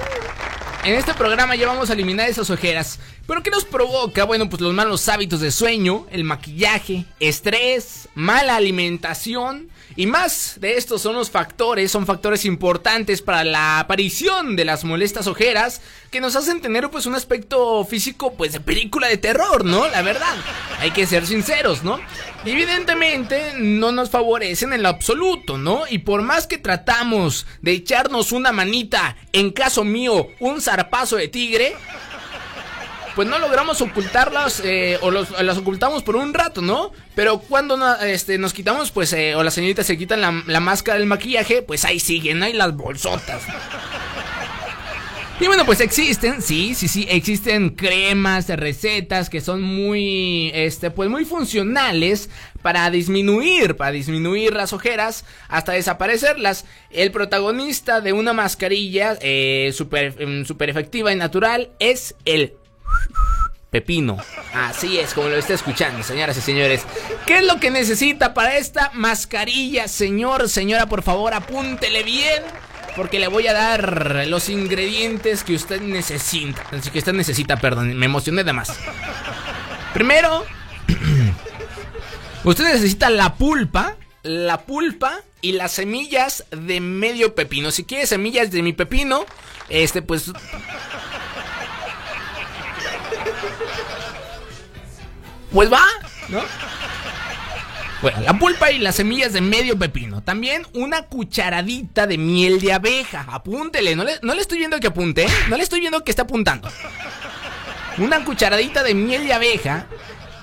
en 0.85 0.95
este 0.95 1.15
programa 1.15 1.57
ya 1.57 1.67
vamos 1.67 1.89
a 1.89 1.95
eliminar 1.95 2.29
esas 2.29 2.51
ojeras. 2.51 2.99
¿Pero 3.27 3.43
qué 3.43 3.51
nos 3.51 3.65
provoca? 3.65 4.25
Bueno, 4.25 4.51
pues 4.51 4.61
los 4.61 4.75
malos 4.75 5.09
hábitos 5.09 5.41
de 5.41 5.51
sueño, 5.51 6.07
el 6.11 6.25
maquillaje, 6.25 7.07
estrés, 7.21 8.11
mala 8.15 8.57
alimentación. 8.57 9.71
Y 9.99 10.07
más 10.07 10.61
de 10.61 10.77
estos 10.77 11.03
son 11.03 11.17
los 11.17 11.29
factores, 11.29 11.91
son 11.91 12.07
factores 12.07 12.45
importantes 12.45 13.21
para 13.21 13.43
la 13.43 13.81
aparición 13.81 14.55
de 14.55 14.65
las 14.65 14.85
molestas 14.85 15.27
ojeras 15.27 15.81
que 16.13 16.21
nos 16.21 16.37
hacen 16.37 16.61
tener 16.61 16.89
pues 16.89 17.07
un 17.07 17.17
aspecto 17.17 17.85
físico 17.85 18.35
pues 18.35 18.53
de 18.53 18.61
película 18.61 19.09
de 19.09 19.17
terror, 19.17 19.65
¿no? 19.65 19.89
La 19.89 20.03
verdad, 20.03 20.37
hay 20.79 20.93
que 20.93 21.05
ser 21.05 21.27
sinceros, 21.27 21.83
¿no? 21.83 21.99
Evidentemente 22.45 23.55
no 23.59 23.91
nos 23.91 24.09
favorecen 24.09 24.73
en 24.73 24.85
lo 24.85 24.89
absoluto, 24.89 25.59
¿no? 25.59 25.83
Y 25.91 25.99
por 25.99 26.23
más 26.23 26.47
que 26.47 26.59
tratamos 26.59 27.45
de 27.61 27.73
echarnos 27.73 28.31
una 28.31 28.53
manita, 28.53 29.17
en 29.33 29.51
caso 29.51 29.83
mío, 29.83 30.29
un 30.39 30.61
zarpazo 30.61 31.17
de 31.17 31.27
tigre, 31.27 31.75
pues 33.19 33.27
no 33.27 33.41
logramos 33.41 33.81
ocultarlas 33.81 34.63
eh, 34.65 34.97
o, 35.03 35.11
las 35.11 35.59
ocultamos 35.59 36.05
por 36.05 36.15
un 36.15 36.33
rato, 36.33 36.63
¿no? 36.63 36.93
Pero 37.17 37.41
cuando 37.41 37.77
este, 37.97 38.39
nos 38.39 38.53
quitamos, 38.53 38.93
pues, 38.93 39.13
eh, 39.13 39.35
o 39.35 39.43
las 39.43 39.55
señoritas 39.55 39.87
se 39.87 39.99
quitan 39.99 40.21
la, 40.21 40.45
la 40.47 40.61
máscara 40.61 41.01
del 41.01 41.09
maquillaje, 41.09 41.63
pues 41.63 41.85
ahí 41.85 41.99
siguen, 41.99 42.45
ahí 42.45 42.53
las 42.53 42.77
bolsotas. 42.77 43.43
Y 45.41 45.49
bueno, 45.49 45.67
pues 45.67 45.81
existen, 45.81 46.43
sí, 46.43 46.77
sí, 46.77 46.87
sí, 46.87 47.09
existen 47.11 47.71
cremas, 47.71 48.49
recetas 48.49 49.29
que 49.29 49.41
son 49.41 49.63
muy, 49.63 50.53
este, 50.55 50.93
pues 50.93 51.11
muy 51.11 51.25
funcionales 51.25 52.31
para 52.63 52.89
disminuir, 52.89 53.75
para 53.75 53.91
disminuir 53.91 54.55
las 54.55 54.73
ojeras 54.73 55.25
hasta 55.49 55.73
desaparecerlas. 55.73 56.67
El 56.91 57.11
protagonista 57.11 58.01
de 58.01 58.13
una 58.13 58.33
mascarilla 58.33 59.19
eh, 59.21 59.73
super, 59.75 60.15
em, 60.21 60.45
super 60.45 60.71
efectiva 60.71 61.13
y 61.13 61.17
natural 61.17 61.71
es 61.81 62.15
el 62.25 62.55
Pepino. 63.71 64.17
Así 64.55 64.99
es, 64.99 65.13
como 65.13 65.29
lo 65.29 65.37
está 65.37 65.53
escuchando, 65.55 66.03
señoras 66.03 66.37
y 66.39 66.41
señores. 66.41 66.83
¿Qué 67.27 67.39
es 67.39 67.45
lo 67.45 67.61
que 67.61 67.71
necesita 67.71 68.33
para 68.33 68.57
esta 68.57 68.91
mascarilla, 68.95 69.89
señor, 69.89 70.49
señora? 70.49 70.87
Por 70.87 71.03
favor, 71.03 71.35
apúntele 71.35 72.03
bien. 72.03 72.43
Porque 72.97 73.21
le 73.21 73.29
voy 73.29 73.47
a 73.47 73.53
dar 73.53 74.27
los 74.27 74.49
ingredientes 74.49 75.45
que 75.45 75.55
usted 75.55 75.81
necesita. 75.81 76.65
Que 76.93 76.99
usted 76.99 77.13
necesita, 77.13 77.57
perdón, 77.57 77.95
me 77.95 78.07
emocioné 78.07 78.43
de 78.43 78.53
más. 78.53 78.73
Primero, 79.93 80.45
usted 82.45 82.65
necesita 82.65 83.11
la 83.11 83.35
pulpa, 83.35 83.97
la 84.23 84.63
pulpa 84.63 85.21
y 85.41 85.53
las 85.53 85.73
semillas 85.73 86.45
de 86.51 86.81
medio 86.81 87.35
pepino. 87.35 87.71
Si 87.71 87.85
quiere 87.85 88.07
semillas 88.07 88.51
de 88.51 88.63
mi 88.63 88.73
pepino, 88.73 89.27
este, 89.69 90.03
pues 90.03 90.33
Pues 95.53 95.73
va, 95.73 95.85
¿no? 96.29 96.43
Bueno, 98.01 98.21
la 98.21 98.39
pulpa 98.39 98.71
y 98.71 98.79
las 98.79 98.95
semillas 98.95 99.33
de 99.33 99.41
medio 99.41 99.77
pepino. 99.77 100.23
También 100.23 100.65
una 100.75 101.03
cucharadita 101.03 102.07
de 102.07 102.17
miel 102.17 102.61
de 102.61 102.73
abeja. 102.73 103.27
Apúntele, 103.29 103.97
no 103.97 104.05
le, 104.05 104.21
no 104.23 104.35
le 104.35 104.41
estoy 104.41 104.59
viendo 104.59 104.79
que 104.79 104.87
apunte, 104.87 105.25
¿eh? 105.25 105.29
no 105.49 105.57
le 105.57 105.65
estoy 105.65 105.81
viendo 105.81 106.05
que 106.05 106.13
está 106.13 106.23
apuntando. 106.23 106.69
Una 107.99 108.25
cucharadita 108.25 108.85
de 108.85 108.95
miel 108.95 109.27
de 109.27 109.33
abeja 109.33 109.87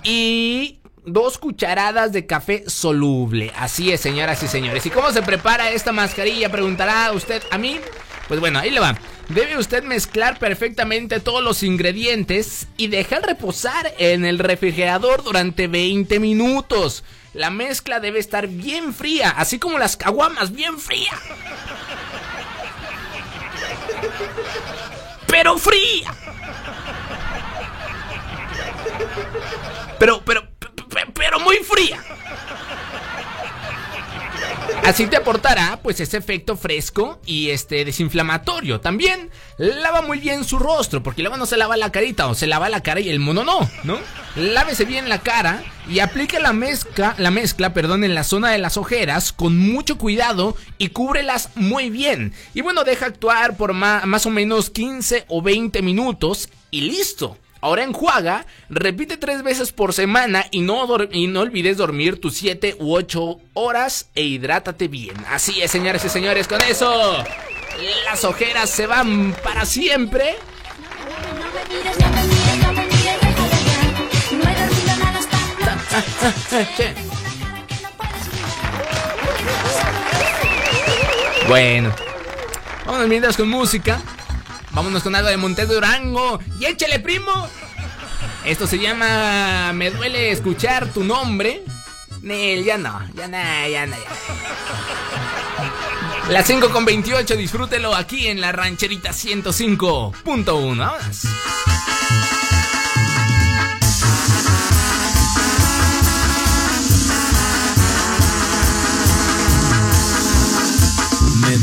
y 0.03 0.79
dos 1.05 1.37
cucharadas 1.37 2.11
de 2.11 2.25
café 2.25 2.65
soluble. 2.67 3.53
Así 3.55 3.91
es, 3.91 4.01
señoras 4.01 4.43
y 4.43 4.47
señores. 4.49 4.85
¿Y 4.85 4.89
cómo 4.89 5.11
se 5.11 5.21
prepara 5.21 5.71
esta 5.71 5.93
mascarilla? 5.93 6.51
Preguntará 6.51 7.13
usted 7.13 7.41
a 7.51 7.57
mí. 7.57 7.79
Pues 8.27 8.41
bueno, 8.41 8.59
ahí 8.59 8.71
le 8.71 8.81
va. 8.81 8.97
Debe 9.29 9.57
usted 9.57 9.83
mezclar 9.83 10.37
perfectamente 10.37 11.19
todos 11.19 11.43
los 11.43 11.63
ingredientes 11.63 12.67
y 12.77 12.87
dejar 12.87 13.23
reposar 13.23 13.93
en 13.97 14.23
el 14.23 14.37
refrigerador 14.39 15.23
durante 15.23 15.67
20 15.67 16.19
minutos. 16.19 17.03
La 17.33 17.49
mezcla 17.49 17.99
debe 17.99 18.19
estar 18.19 18.47
bien 18.47 18.93
fría, 18.93 19.31
así 19.31 19.57
como 19.59 19.77
las 19.79 19.97
caguamas, 19.97 20.51
bien 20.53 20.79
fría. 20.79 21.11
Pero 25.27 25.57
fría. 25.57 26.13
Pero, 29.99 30.21
pero, 30.23 30.47
pe- 30.59 31.11
pero 31.13 31.39
muy 31.39 31.57
fría. 31.57 31.99
Así 34.83 35.07
te 35.07 35.17
aportará 35.17 35.79
pues 35.81 35.99
ese 35.99 36.17
efecto 36.17 36.55
fresco 36.57 37.19
y 37.25 37.49
este 37.49 37.83
desinflamatorio. 37.85 38.79
También 38.81 39.29
lava 39.57 40.01
muy 40.01 40.19
bien 40.19 40.43
su 40.43 40.59
rostro, 40.59 41.01
porque 41.01 41.21
luego 41.23 41.37
no 41.37 41.45
se 41.45 41.57
lava 41.57 41.75
la 41.77 41.91
carita 41.91 42.27
o 42.27 42.35
se 42.35 42.47
lava 42.47 42.69
la 42.69 42.81
cara 42.83 42.99
y 42.99 43.09
el 43.09 43.19
mono 43.19 43.43
no, 43.43 43.69
¿no? 43.83 43.97
Lávese 44.35 44.85
bien 44.85 45.09
la 45.09 45.19
cara 45.19 45.63
y 45.89 45.99
aplique 45.99 46.39
la 46.39 46.53
mezcla, 46.53 47.15
la 47.17 47.31
mezcla, 47.31 47.73
perdón, 47.73 48.03
en 48.03 48.13
la 48.15 48.23
zona 48.23 48.51
de 48.51 48.57
las 48.59 48.77
ojeras 48.77 49.33
con 49.33 49.57
mucho 49.57 49.97
cuidado 49.97 50.55
y 50.77 50.89
cúbrelas 50.89 51.49
muy 51.55 51.89
bien. 51.89 52.33
Y 52.53 52.61
bueno, 52.61 52.83
deja 52.83 53.07
actuar 53.07 53.57
por 53.57 53.73
ma- 53.73 54.03
más 54.05 54.25
o 54.25 54.29
menos 54.29 54.69
15 54.69 55.25
o 55.29 55.41
20 55.41 55.81
minutos 55.81 56.49
y 56.69 56.81
listo. 56.81 57.37
Ahora 57.65 57.81
enjuaga, 57.81 58.45
repite 58.69 59.17
tres 59.17 59.41
veces 59.41 59.71
por 59.71 59.91
semana 59.91 60.45
y 60.51 60.61
no, 60.61 60.85
y 61.11 61.25
no 61.25 61.39
olvides 61.39 61.77
dormir 61.77 62.21
tus 62.21 62.35
7 62.35 62.75
u 62.77 62.93
8 62.93 63.39
horas 63.55 64.11
e 64.13 64.21
hidrátate 64.21 64.87
bien. 64.87 65.15
Así 65.31 65.63
es, 65.63 65.71
señores 65.71 66.05
y 66.05 66.09
señores, 66.09 66.47
con 66.47 66.61
eso 66.61 67.23
las 68.05 68.23
ojeras 68.23 68.69
se 68.69 68.85
van 68.85 69.35
para 69.43 69.65
siempre. 69.65 70.35
Bueno, 81.47 81.95
vámonos 82.85 83.07
mientras 83.07 83.35
con 83.35 83.49
música. 83.49 83.99
Vámonos 84.75 85.01
con 85.03 85.15
algo 85.15 85.29
de 85.29 85.37
Montes 85.37 85.69
Durango. 85.69 86.37
Y 86.59 86.65
échale, 86.65 86.99
primo. 86.99 87.31
Esto 88.43 88.67
se 88.67 88.77
llama 88.77 89.71
Me 89.73 89.89
duele 89.89 90.31
escuchar 90.31 90.91
tu 90.91 91.05
nombre. 91.05 91.63
Nel, 92.21 92.65
ya 92.65 92.77
no, 92.77 93.01
ya 93.15 93.29
no, 93.29 93.37
ya 93.69 93.85
no, 93.85 93.95
ya. 93.95 94.03
Las 96.29 96.45
5 96.47 96.71
con 96.71 96.83
28, 96.83 97.37
disfrútelo 97.37 97.95
aquí 97.95 98.27
en 98.27 98.41
la 98.41 98.51
rancherita 98.51 99.11
105.1. 99.11 101.74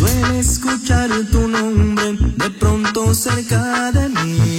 Duele 0.03 0.41
escuchar 0.41 1.11
tu 1.31 1.47
nombre 1.47 2.17
de 2.19 2.51
pronto 2.51 3.15
cerca 3.15 3.93
de 3.93 4.09
mí. 4.09 4.59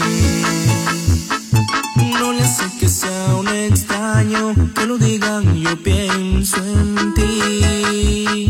No 2.18 2.32
le 2.32 2.48
sé 2.48 2.64
que 2.80 2.88
sea 2.88 3.36
un 3.36 3.50
extraño 3.50 4.56
que 4.74 4.86
lo 4.86 4.98
digan, 4.98 5.54
yo 5.56 5.76
pienso 5.84 6.64
en 6.64 7.14
ti. 7.14 8.48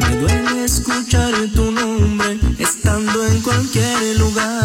Me 0.00 0.16
duele 0.16 0.64
escuchar 0.64 1.32
tu 1.54 1.70
nombre 1.70 2.40
estando 2.58 3.24
en 3.28 3.40
cualquier 3.40 4.18
lugar. 4.18 4.63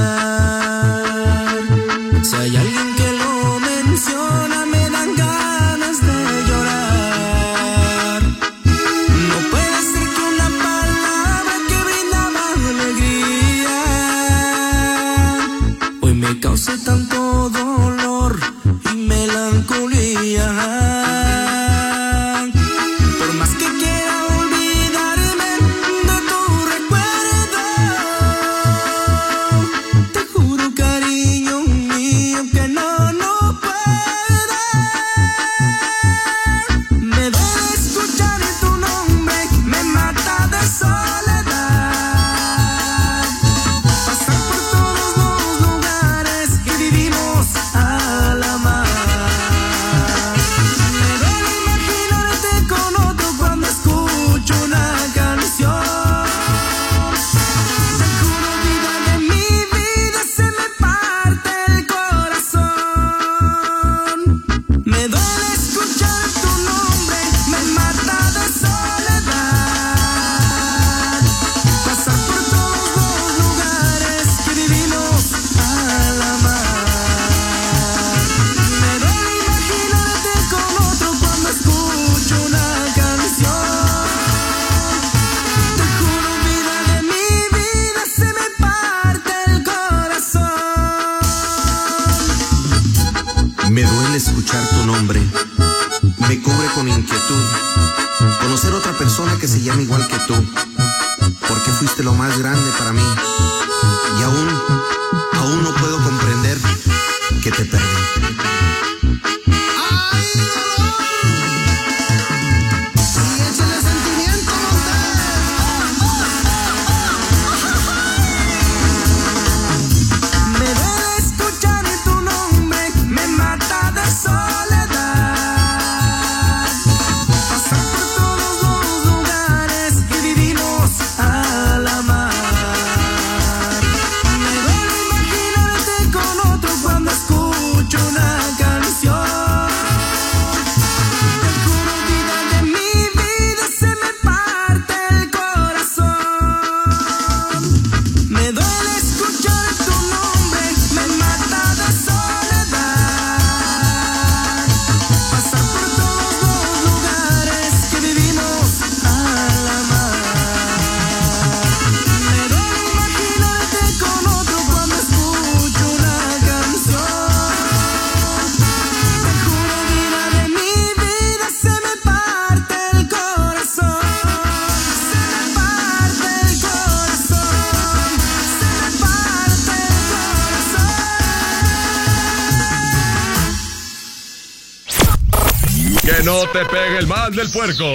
Que 186.19 186.25
no 186.25 186.41
te 186.49 186.65
pegue 186.65 186.97
el 186.97 187.07
mal 187.07 187.33
del 187.33 187.49
puerco. 187.49 187.85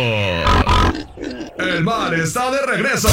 El 1.59 1.85
mal 1.85 2.15
está 2.15 2.51
de 2.51 2.63
regreso. 2.63 3.11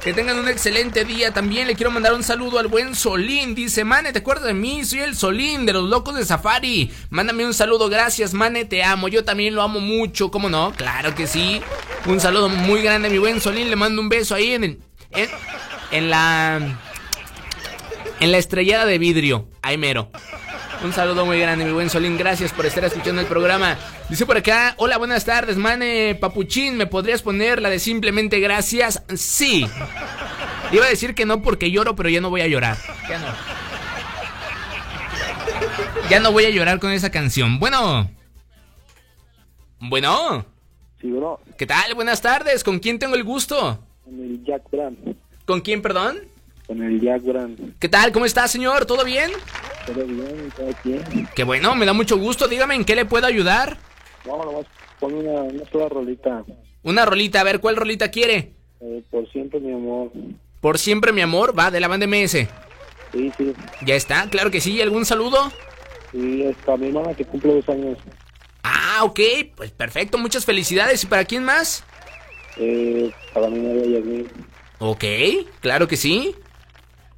Que 0.05 0.13
tengan 0.13 0.39
un 0.39 0.49
excelente 0.49 1.07
día. 1.07 1.33
También 1.33 1.67
le 1.67 1.75
quiero 1.75 1.91
mandar 1.91 2.13
un 2.13 2.23
saludo 2.23 2.59
al 2.59 2.69
buen 2.69 2.95
Solín. 2.95 3.55
Dice, 3.55 3.85
Mane, 3.85 4.13
¿te 4.13 4.19
acuerdas 4.19 4.45
de 4.45 4.53
mí? 4.53 4.85
Soy 4.85 5.01
el 5.01 5.17
Solín 5.17 5.65
de 5.65 5.73
los 5.73 5.89
locos 5.89 6.15
de 6.15 6.27
Safari. 6.27 6.93
Mándame 7.09 7.47
un 7.47 7.55
saludo, 7.55 7.89
gracias, 7.89 8.35
Mane, 8.35 8.67
te 8.67 8.85
amo. 8.85 9.09
Yo 9.09 9.25
también 9.25 9.55
lo 9.55 9.63
amo 9.63 9.81
mucho, 9.81 10.31
¿cómo 10.31 10.51
no? 10.51 10.75
Claro 10.77 11.15
que 11.15 11.27
sí. 11.27 11.63
Un 12.05 12.21
saludo 12.21 12.51
muy 12.51 12.83
grande 12.83 13.09
a 13.09 13.11
mi 13.11 13.17
buen 13.17 13.41
Solín. 13.41 13.71
Le 13.71 13.77
mando 13.77 14.03
un 14.03 14.11
beso 14.11 14.35
ahí 14.35 14.53
en 14.53 14.65
el, 14.65 14.79
en, 15.15 15.29
en 15.91 16.11
la... 16.11 16.79
En 18.21 18.33
la 18.33 18.39
estrellada 18.39 18.87
de 18.87 18.99
vidrio. 18.99 19.49
Ahí 19.61 19.77
mero. 19.77 20.09
Un 20.83 20.93
saludo 20.93 21.27
muy 21.27 21.41
grande, 21.41 21.65
mi 21.65 21.73
buen 21.73 21.91
Solín. 21.91 22.17
Gracias 22.17 22.53
por 22.53 22.65
estar 22.65 22.85
escuchando 22.85 23.21
el 23.21 23.27
programa. 23.27 23.77
Dice 24.09 24.25
por 24.25 24.37
acá, 24.37 24.75
hola, 24.79 24.99
buenas 24.99 25.25
tardes, 25.25 25.57
mane 25.57 26.15
Papuchín. 26.15 26.77
¿Me 26.77 26.87
podrías 26.87 27.23
poner 27.23 27.61
la 27.61 27.71
de 27.71 27.79
simplemente 27.79 28.39
gracias? 28.39 29.03
Sí. 29.17 29.67
Iba 30.73 30.87
a 30.87 30.89
decir 30.89 31.15
que 31.15 31.27
no 31.27 31.43
porque 31.43 31.71
lloro, 31.71 31.97
pero 31.97 32.09
ya 32.09 32.21
no 32.21 32.31
voy 32.31 32.43
a 32.43 32.47
llorar. 32.47 32.77
Ya 33.09 33.19
no. 33.19 33.27
Ya 36.09 36.21
no 36.21 36.33
voy 36.33 36.45
a 36.45 36.51
llorar 36.51 36.79
con 36.79 36.93
esa 36.93 37.11
canción. 37.11 37.59
Bueno. 37.59 38.11
Bueno. 39.81 40.47
Sí, 41.01 41.11
bro. 41.11 41.41
¿Qué 41.59 41.67
tal? 41.67 41.95
Buenas 41.95 42.21
tardes. 42.23 42.63
¿Con 42.63 42.79
quién 42.79 42.99
tengo 42.99 43.17
el 43.17 43.25
gusto? 43.25 43.83
Con 44.05 44.21
el 44.21 44.45
Jack 44.45 44.71
Brand. 44.71 45.17
¿Con 45.45 45.61
quién, 45.61 45.83
perdón? 45.83 46.19
Con 46.67 46.83
el 46.83 47.01
Jack 47.01 47.23
Brand. 47.23 47.79
¿Qué 47.79 47.89
tal? 47.89 48.13
¿Cómo 48.13 48.27
está, 48.27 48.49
señor? 48.49 48.87
¿Todo 48.87 49.05
bien? 49.05 49.31
Todo 49.87 50.05
bien, 50.05 50.53
todo 50.57 50.71
bien. 50.85 51.29
Qué 51.35 51.45
bueno, 51.45 51.75
me 51.75 51.87
da 51.87 51.93
mucho 51.93 52.17
gusto. 52.17 52.49
Dígame 52.49 52.75
en 52.75 52.85
qué 52.85 52.95
le 52.95 53.05
puedo 53.05 53.27
ayudar. 53.27 53.77
Vamos, 54.27 54.47
nomás, 54.47 54.67
pon 54.99 55.15
una, 55.15 55.43
una 55.43 55.65
sola 55.71 55.89
rolita. 55.89 56.45
Una 56.83 57.05
rolita, 57.05 57.41
a 57.41 57.45
ver, 57.45 57.61
¿cuál 57.61 57.77
rolita 57.77 58.11
quiere? 58.11 58.53
Eh, 58.81 59.03
por 59.11 59.31
siempre, 59.31 59.61
mi 59.61 59.73
amor. 59.73 60.11
Por 60.61 60.79
siempre, 60.79 61.13
mi 61.13 61.21
amor, 61.21 61.59
va, 61.59 61.71
de 61.71 61.81
la 61.81 61.89
banda 61.89 62.07
MS. 62.07 62.47
Sí, 63.13 63.33
sí. 63.37 63.53
Ya 63.85 63.95
está, 63.95 64.29
claro 64.29 64.51
que 64.51 64.61
sí. 64.61 64.81
¿Algún 64.81 65.05
saludo? 65.05 65.53
Y 66.13 66.43
está 66.43 66.77
mi 66.77 66.91
mamá 66.91 67.15
que 67.15 67.25
cumple 67.25 67.55
dos 67.55 67.69
años. 67.69 67.99
Ah, 68.63 69.01
ok, 69.03 69.21
pues 69.57 69.71
perfecto, 69.73 70.19
muchas 70.19 70.45
felicidades. 70.45 71.05
¿Y 71.05 71.07
para 71.07 71.25
quién 71.25 71.45
más? 71.45 71.85
Eh, 72.57 73.11
para 73.33 73.49
mi 73.49 73.59
novia. 73.59 74.01
Ok, 74.79 75.05
claro 75.61 75.89
que 75.89 75.97
sí. 75.97 76.35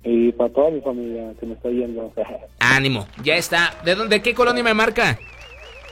Y 0.05 0.33
para 0.33 0.53
toda 0.53 0.71
mi 0.71 0.81
familia 0.81 1.33
que 1.39 1.47
me 1.47 1.55
está 1.55 1.69
yendo. 1.69 2.13
Ánimo, 2.61 3.09
ya 3.23 3.37
está. 3.37 3.75
¿De 3.85 3.95
dónde, 3.95 4.17
de 4.17 4.23
qué 4.23 4.35
colonia 4.35 4.63
me 4.63 4.75
marca? 4.75 5.19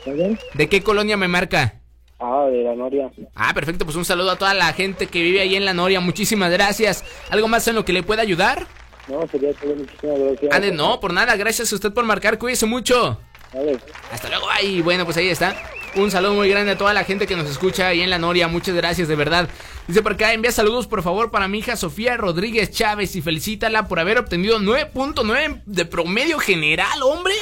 ¿Está 0.06 0.12
¿De 0.54 0.68
qué 0.68 0.82
colonia 0.82 1.16
me 1.16 1.28
marca? 1.28 1.80
Ah, 2.20 2.46
de 2.50 2.62
la 2.62 2.74
Noria. 2.74 3.10
Ah, 3.34 3.52
perfecto, 3.54 3.84
pues 3.84 3.96
un 3.96 4.04
saludo 4.04 4.30
a 4.30 4.36
toda 4.36 4.54
la 4.54 4.72
gente 4.72 5.08
que 5.08 5.20
vive 5.20 5.40
ahí 5.40 5.56
en 5.56 5.64
la 5.64 5.74
Noria. 5.74 6.00
Muchísimas 6.00 6.50
gracias. 6.52 7.04
¿Algo 7.30 7.48
más 7.48 7.66
en 7.68 7.74
lo 7.74 7.84
que 7.84 7.92
le 7.92 8.02
pueda 8.02 8.22
ayudar? 8.22 8.66
No, 9.08 9.26
sería 9.26 9.52
todo. 9.54 9.74
Muchísimas 9.74 10.18
gracias. 10.18 10.54
Ande, 10.54 10.72
no, 10.72 11.00
por 11.00 11.12
nada, 11.12 11.36
gracias 11.36 11.72
a 11.72 11.74
usted 11.74 11.92
por 11.92 12.04
marcar. 12.04 12.38
Cuídese 12.38 12.66
mucho. 12.66 13.18
Vale. 13.52 13.78
Hasta 14.12 14.28
luego. 14.28 14.46
Ay, 14.50 14.80
bueno, 14.80 15.04
pues 15.04 15.16
ahí 15.16 15.28
está. 15.28 15.56
Un 15.96 16.10
saludo 16.10 16.34
muy 16.34 16.48
grande 16.48 16.72
a 16.72 16.78
toda 16.78 16.92
la 16.92 17.04
gente 17.04 17.26
que 17.26 17.36
nos 17.36 17.48
escucha 17.48 17.86
ahí 17.88 18.00
en 18.00 18.10
la 18.10 18.18
Noria. 18.18 18.48
Muchas 18.48 18.74
gracias, 18.74 19.06
de 19.06 19.14
verdad. 19.14 19.48
Dice 19.86 20.02
por 20.02 20.12
acá, 20.14 20.32
envía 20.32 20.50
saludos 20.50 20.88
por 20.88 21.02
favor 21.04 21.30
para 21.30 21.46
mi 21.46 21.58
hija 21.58 21.76
Sofía 21.76 22.16
Rodríguez 22.16 22.70
Chávez 22.72 23.14
y 23.14 23.22
felicítala 23.22 23.86
por 23.86 24.00
haber 24.00 24.18
obtenido 24.18 24.58
9.9 24.58 25.62
de 25.66 25.84
promedio 25.84 26.38
general, 26.38 27.00
hombre. 27.02 27.34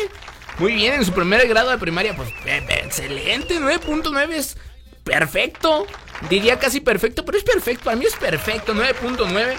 Muy 0.59 0.75
bien, 0.75 0.95
en 0.95 1.05
su 1.05 1.13
primer 1.13 1.49
grado 1.49 1.71
de 1.71 1.79
primaria, 1.79 2.15
pues 2.15 2.29
eh, 2.45 2.63
eh, 2.69 2.83
excelente, 2.85 3.59
9.9 3.59 4.31
es 4.33 4.59
perfecto. 5.03 5.87
Diría 6.29 6.59
casi 6.59 6.81
perfecto, 6.81 7.25
pero 7.25 7.39
es 7.39 7.45
perfecto, 7.45 7.85
para 7.85 7.97
mí 7.97 8.05
es 8.05 8.17
perfecto, 8.17 8.75
9.9. 8.75 9.55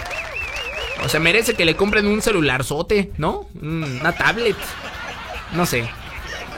O 1.04 1.08
sea, 1.08 1.18
merece 1.18 1.54
que 1.54 1.64
le 1.64 1.74
compren 1.74 2.06
un 2.06 2.22
celularzote, 2.22 3.10
¿no? 3.18 3.48
Mm, 3.54 4.00
Una 4.00 4.12
tablet. 4.16 4.56
No 5.52 5.66
sé. 5.66 5.90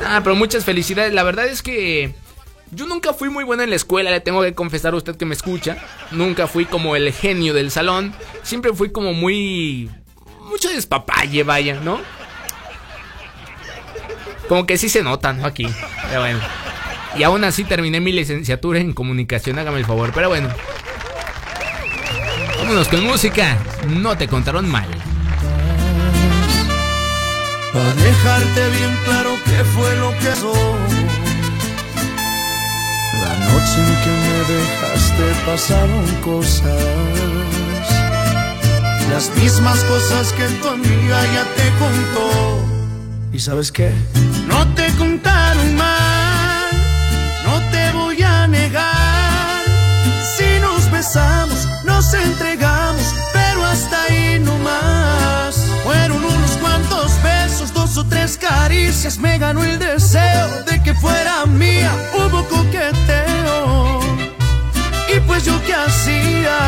Ah, 0.05 0.21
pero 0.23 0.37
muchas 0.37 0.65
felicidades. 0.67 1.15
La 1.15 1.23
verdad 1.23 1.47
es 1.47 1.63
que 1.63 2.15
yo 2.71 2.87
nunca 2.87 3.15
fui 3.15 3.31
muy 3.31 3.45
bueno 3.45 3.63
en 3.63 3.71
la 3.71 3.77
escuela, 3.77 4.11
le 4.11 4.21
tengo 4.21 4.43
que 4.43 4.55
confesar 4.55 4.95
a 4.95 4.97
usted 4.97 5.17
que 5.17 5.25
me 5.25 5.35
escucha. 5.35 5.77
Nunca 6.11 6.47
fui 6.47 6.65
como 6.65 6.97
el 6.97 7.13
genio 7.13 7.55
del 7.55 7.71
salón. 7.71 8.15
Siempre 8.43 8.73
fui 8.73 8.91
como 8.91 9.13
muy... 9.13 9.91
Mucho 10.49 10.69
despapalle, 10.69 11.43
vaya, 11.43 11.81
¿no? 11.81 12.01
Como 14.49 14.67
que 14.67 14.79
sí 14.79 14.89
se 14.89 15.03
nota, 15.03 15.33
¿no? 15.33 15.47
Aquí. 15.47 15.67
Pero 16.09 16.21
bueno. 16.21 16.41
Y 17.17 17.23
aún 17.23 17.45
así 17.45 17.65
terminé 17.65 18.01
mi 18.01 18.13
licenciatura 18.13 18.79
en 18.79 18.93
comunicación, 18.93 19.59
hágame 19.59 19.79
el 19.79 19.87
favor. 19.87 20.13
Pero 20.15 20.29
bueno. 20.29 20.49
Vámonos 22.59 22.89
con 22.89 23.05
música. 23.05 23.59
No 23.89 24.17
te 24.17 24.29
contaron 24.29 24.69
mal. 24.69 24.89
Para 27.73 27.95
dejarte 27.95 28.71
bien 28.71 28.99
claro 29.05 29.31
qué 29.45 29.65
fue 29.65 29.97
lo 29.97 30.11
que. 30.19 30.96
Noche 33.49 33.79
en 33.79 33.95
que 34.03 34.13
me 34.25 34.39
dejaste 34.55 35.27
pasaron 35.47 36.07
cosas. 36.23 36.67
Las 39.11 39.31
mismas 39.37 39.79
cosas 39.85 40.33
que 40.33 40.47
tu 40.61 40.69
amiga 40.69 41.19
ya 41.35 41.45
te 41.57 41.67
contó. 41.79 42.65
¿Y 43.33 43.39
sabes 43.39 43.71
qué? 43.71 43.93
No 44.47 44.67
te 44.75 44.91
contaron 44.95 45.77
mal, 45.77 46.71
no 47.45 47.61
te 47.71 47.93
voy 47.93 48.23
a 48.23 48.47
negar. 48.47 49.63
Si 50.37 50.59
nos 50.61 50.91
besamos, 50.91 51.69
nos 51.85 52.13
entregamos, 52.15 53.15
pero 53.33 53.65
hasta 53.65 54.05
ahí 54.05 54.39
no 54.41 54.57
más. 54.59 55.57
Fueron 55.85 56.25
unos 56.25 56.51
cuantos 56.63 57.13
besos, 57.23 57.73
dos 57.73 57.97
o 57.97 58.05
tres 58.07 58.37
caricias, 58.37 59.19
me 59.19 59.39
ganó 59.39 59.63
el 59.65 59.79
deseo 59.79 60.49
de 60.65 60.83
que 60.83 60.95
fuera 60.95 61.47
mía. 61.47 61.93
Hubo 62.15 62.43
coqueteo, 62.49 63.26
pues 65.37 65.45
yo 65.45 65.63
qué 65.67 65.75
hacía. 65.75 66.59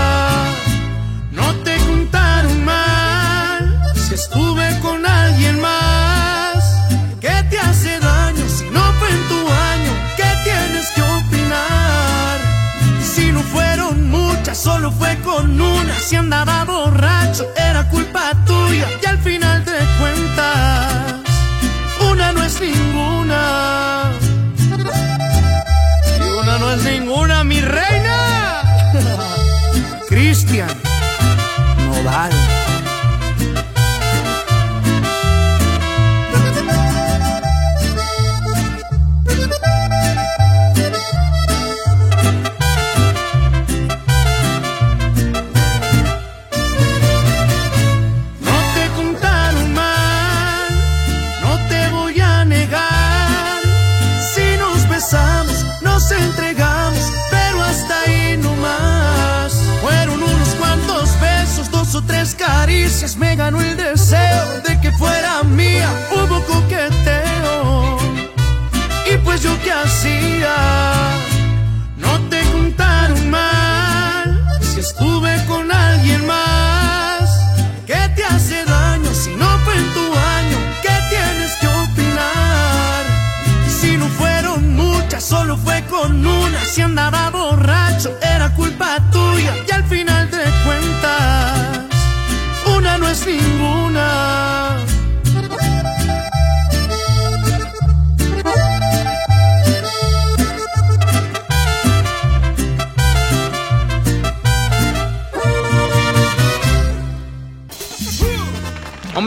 No 1.32 1.54
te 1.64 1.74
contaron 1.86 2.64
mal, 2.64 3.82
si 3.94 4.12
estuve 4.14 4.78
con 4.80 5.06
alguien 5.06 5.58
más. 5.58 6.58
¿Qué 7.18 7.34
te 7.50 7.58
hace 7.58 7.98
daño 7.98 8.44
si 8.46 8.64
no 8.68 8.82
fue 8.98 9.08
en 9.08 9.28
tu 9.28 9.40
año? 9.70 9.92
¿Qué 10.18 10.30
tienes 10.44 10.86
que 10.94 11.00
opinar? 11.00 12.36
Si 13.02 13.32
no 13.32 13.40
fueron 13.40 14.10
muchas, 14.10 14.58
solo 14.58 14.92
fue 14.92 15.16
con 15.24 15.58
una. 15.58 15.94
Si 16.06 16.16
andaba 16.16 16.64
yo 70.04 70.97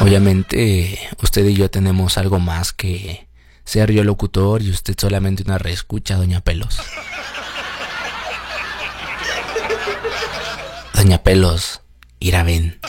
Obviamente, 0.00 0.98
usted 1.22 1.44
y 1.46 1.54
yo 1.54 1.70
tenemos 1.70 2.18
algo 2.18 2.38
más 2.38 2.72
que 2.72 3.26
ser 3.64 3.92
yo 3.92 4.04
locutor 4.04 4.62
y 4.62 4.70
usted 4.70 4.94
solamente 4.98 5.42
una 5.42 5.58
reescucha, 5.58 6.16
doña 6.16 6.40
Pelos. 6.40 6.80
Doña 10.94 11.22
Pelos, 11.22 11.80
ira 12.18 12.42
ven. 12.42 12.80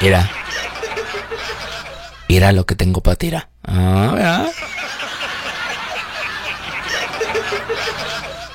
Mira. 0.00 0.30
Mira 2.28 2.52
lo 2.52 2.66
que 2.66 2.74
tengo 2.74 3.02
para 3.02 3.16
tirar. 3.16 3.48
Ah. 3.64 4.46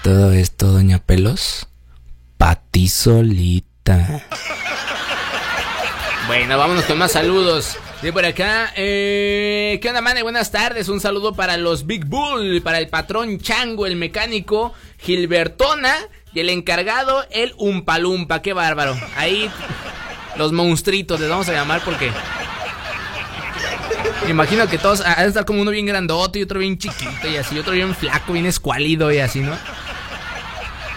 Todo 0.04 0.32
esto, 0.34 0.68
Doña 0.68 1.00
Pelos, 1.00 1.68
pa' 2.38 2.56
ti 2.56 2.88
solita. 2.88 4.24
Bueno, 6.32 6.58
vámonos 6.58 6.86
con 6.86 6.98
más 6.98 7.12
saludos. 7.12 7.78
De 8.02 8.14
por 8.14 8.24
acá, 8.24 8.72
eh, 8.78 9.78
¿qué 9.82 9.90
onda, 9.90 10.00
mane? 10.00 10.24
Buenas 10.24 10.50
tardes. 10.50 10.88
Un 10.88 11.02
saludo 11.02 11.34
para 11.34 11.58
los 11.58 11.86
Big 11.86 12.06
Bull, 12.06 12.62
para 12.64 12.80
el 12.80 12.88
patrón 12.88 13.38
Chango, 13.38 13.86
el 13.86 13.98
mecánico, 13.98 14.74
Gilbertona 14.98 15.94
y 16.34 16.40
el 16.40 16.48
encargado, 16.48 17.26
el 17.32 17.54
Umpalumpa. 17.58 18.42
Qué 18.42 18.54
bárbaro. 18.54 18.98
Ahí, 19.18 19.52
los 20.38 20.54
monstruitos, 20.54 21.20
les 21.20 21.28
vamos 21.28 21.50
a 21.50 21.52
llamar 21.52 21.82
porque. 21.84 22.10
Imagino 24.30 24.70
que 24.70 24.78
todos, 24.78 25.02
ha 25.06 25.24
de 25.24 25.28
estar 25.28 25.44
como 25.44 25.62
uno 25.62 25.72
bien 25.72 25.86
grandote 25.86 26.40
y 26.40 26.44
otro 26.44 26.60
bien 26.60 26.78
chiquito 26.78 27.28
y 27.28 27.36
así, 27.36 27.60
otro 27.60 27.74
bien 27.74 27.94
flaco, 27.94 28.32
bien 28.32 28.46
escuálido 28.46 29.12
y 29.12 29.20
así, 29.20 29.42
¿no? 29.42 29.58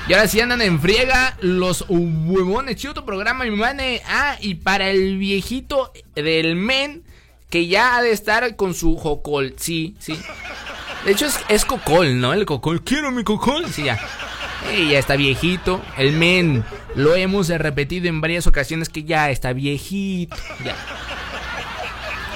Y 0.07 0.13
ahora 0.13 0.29
sí 0.29 0.41
andan 0.41 0.61
en 0.61 0.81
friega 0.81 1.37
los 1.41 1.87
huevones. 1.89 2.77
Chido 2.77 2.93
tu 2.93 3.05
programa, 3.07 3.45
mi 3.45 3.51
mane. 3.51 4.03
Ah, 4.07 4.37
y 4.39 4.57
para 4.57 4.91
el 4.91 5.17
viejito 5.17 5.93
del 6.15 6.57
men, 6.57 7.03
que 7.49 7.67
ya 7.67 7.97
ha 7.97 8.03
de 8.03 8.11
estar 8.11 8.55
con 8.57 8.75
su 8.75 8.97
jocol. 8.97 9.55
Sí, 9.57 9.97
sí. 9.99 10.19
De 11.07 11.13
hecho, 11.13 11.27
es, 11.27 11.41
es 11.49 11.65
cocol, 11.65 12.21
¿no? 12.21 12.35
El 12.35 12.45
cocol. 12.45 12.83
Quiero 12.83 13.11
mi 13.13 13.25
cocol. 13.25 13.67
Sí, 13.71 13.85
ya. 13.85 13.99
Y 14.77 14.91
ya 14.91 14.99
está 14.99 15.17
viejito. 15.17 15.83
El 15.97 16.13
men 16.13 16.65
lo 16.95 17.15
hemos 17.15 17.49
repetido 17.49 18.09
en 18.09 18.21
varias 18.21 18.47
ocasiones 18.47 18.91
que 18.91 19.05
ya 19.05 19.31
está 19.31 19.55
viejito. 19.55 20.37
Ya. 20.65 20.77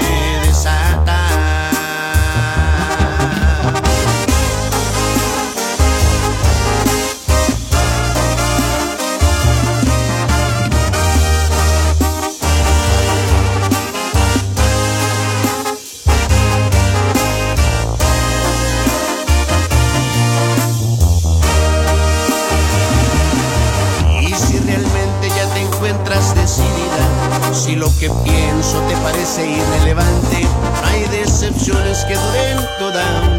que 28.01 28.09
pienso 28.23 28.81
te 28.87 28.95
parece 28.97 29.47
irrelevante, 29.47 30.47
hay 30.83 31.03
decepciones 31.19 32.03
que 32.05 32.15
duren 32.15 32.57
toda 32.79 33.30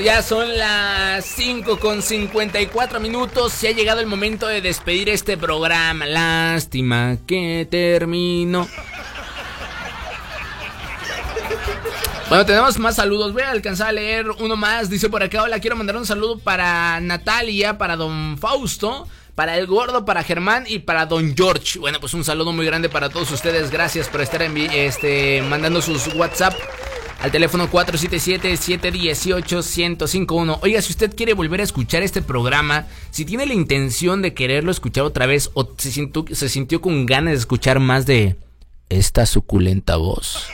ya 0.00 0.22
son 0.22 0.56
las 0.58 1.24
5 1.24 1.78
con 1.78 2.02
54 2.02 3.00
minutos. 3.00 3.52
Se 3.52 3.68
ha 3.68 3.72
llegado 3.72 4.00
el 4.00 4.06
momento 4.06 4.46
de 4.46 4.60
despedir 4.60 5.08
este 5.08 5.36
programa. 5.36 6.06
Lástima 6.06 7.16
que 7.26 7.66
terminó. 7.70 8.68
Bueno, 12.28 12.46
tenemos 12.46 12.78
más 12.78 12.96
saludos. 12.96 13.32
Voy 13.32 13.42
a 13.42 13.50
alcanzar 13.50 13.88
a 13.88 13.92
leer 13.92 14.30
uno 14.38 14.56
más. 14.56 14.88
Dice 14.88 15.08
por 15.08 15.22
acá, 15.22 15.42
hola, 15.42 15.58
quiero 15.58 15.76
mandar 15.76 15.96
un 15.96 16.06
saludo 16.06 16.38
para 16.38 17.00
Natalia, 17.00 17.76
para 17.76 17.96
don 17.96 18.38
Fausto, 18.38 19.08
para 19.34 19.58
el 19.58 19.66
gordo, 19.66 20.04
para 20.04 20.22
Germán 20.22 20.64
y 20.68 20.78
para 20.80 21.06
don 21.06 21.34
George. 21.36 21.78
Bueno, 21.80 21.98
pues 22.00 22.14
un 22.14 22.24
saludo 22.24 22.52
muy 22.52 22.64
grande 22.66 22.88
para 22.88 23.08
todos 23.10 23.30
ustedes. 23.32 23.70
Gracias 23.70 24.08
por 24.08 24.20
estar 24.20 24.42
envi- 24.42 24.70
este, 24.72 25.42
mandando 25.42 25.82
sus 25.82 26.06
WhatsApp 26.14 26.54
al 27.20 27.30
teléfono 27.30 27.70
477-718-1051. 27.70 30.58
Oiga, 30.62 30.82
si 30.82 30.92
usted 30.92 31.14
quiere 31.14 31.34
volver 31.34 31.60
a 31.60 31.64
escuchar 31.64 32.02
este 32.02 32.22
programa, 32.22 32.86
si 33.10 33.24
tiene 33.24 33.46
la 33.46 33.54
intención 33.54 34.22
de 34.22 34.34
quererlo 34.34 34.70
escuchar 34.70 35.04
otra 35.04 35.26
vez 35.26 35.50
o 35.54 35.68
se 35.76 35.92
sintió, 35.92 36.24
se 36.32 36.48
sintió 36.48 36.80
con 36.80 37.06
ganas 37.06 37.32
de 37.32 37.38
escuchar 37.38 37.80
más 37.80 38.06
de, 38.06 38.36
esta 38.90 39.24
suculenta 39.24 39.96
voz. 39.96 40.48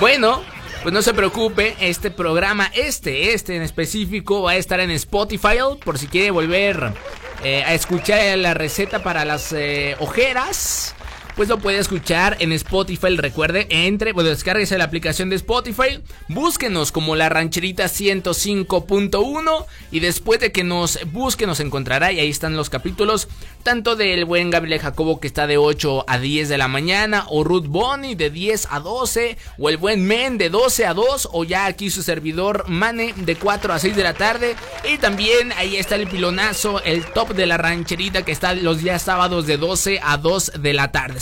Bueno, 0.00 0.42
pues 0.82 0.94
no 0.94 1.02
se 1.02 1.12
preocupe, 1.12 1.76
este 1.80 2.10
programa, 2.10 2.70
este, 2.74 3.34
este 3.34 3.56
en 3.56 3.62
específico, 3.62 4.42
va 4.42 4.52
a 4.52 4.56
estar 4.56 4.80
en 4.80 4.92
Spotify 4.92 5.58
por 5.84 5.98
si 5.98 6.06
quiere 6.06 6.30
volver 6.30 6.94
eh, 7.42 7.64
a 7.64 7.74
escuchar 7.74 8.38
la 8.38 8.54
receta 8.54 9.02
para 9.02 9.24
las 9.24 9.52
eh, 9.52 9.96
ojeras. 9.98 10.94
Pues 11.38 11.48
lo 11.48 11.60
puede 11.60 11.78
escuchar 11.78 12.36
en 12.40 12.50
Spotify. 12.50 13.16
Recuerde, 13.16 13.68
entre, 13.70 14.12
bueno, 14.12 14.28
descárguese 14.28 14.76
la 14.76 14.82
aplicación 14.82 15.30
de 15.30 15.36
Spotify. 15.36 16.02
Búsquenos 16.26 16.90
como 16.90 17.14
la 17.14 17.28
rancherita 17.28 17.84
105.1. 17.84 19.66
Y 19.92 20.00
después 20.00 20.40
de 20.40 20.50
que 20.50 20.64
nos 20.64 20.98
busque, 21.12 21.46
nos 21.46 21.60
encontrará. 21.60 22.10
Y 22.10 22.18
ahí 22.18 22.28
están 22.28 22.56
los 22.56 22.70
capítulos. 22.70 23.28
Tanto 23.62 23.94
del 23.94 24.24
buen 24.24 24.50
Gabriel 24.50 24.80
Jacobo 24.80 25.20
que 25.20 25.28
está 25.28 25.46
de 25.46 25.58
8 25.58 26.06
a 26.08 26.18
10 26.18 26.48
de 26.48 26.58
la 26.58 26.66
mañana. 26.66 27.24
O 27.28 27.44
Ruth 27.44 27.66
Bonnie 27.68 28.16
de 28.16 28.30
10 28.30 28.66
a 28.72 28.80
12. 28.80 29.38
O 29.58 29.68
el 29.68 29.76
buen 29.76 30.04
Men 30.04 30.38
de 30.38 30.50
12 30.50 30.86
a 30.86 30.94
2. 30.94 31.28
O 31.30 31.44
ya 31.44 31.66
aquí 31.66 31.90
su 31.90 32.02
servidor 32.02 32.68
Mane 32.68 33.14
de 33.14 33.36
4 33.36 33.72
a 33.72 33.78
6 33.78 33.94
de 33.94 34.02
la 34.02 34.14
tarde. 34.14 34.56
Y 34.92 34.98
también 34.98 35.52
ahí 35.52 35.76
está 35.76 35.94
el 35.94 36.08
pilonazo, 36.08 36.82
el 36.82 37.04
top 37.04 37.34
de 37.34 37.46
la 37.46 37.58
rancherita 37.58 38.24
que 38.24 38.32
está 38.32 38.54
los 38.54 38.82
días 38.82 39.02
sábados 39.02 39.46
de 39.46 39.56
12 39.56 40.00
a 40.02 40.16
2 40.16 40.54
de 40.58 40.72
la 40.72 40.90
tarde. 40.90 41.20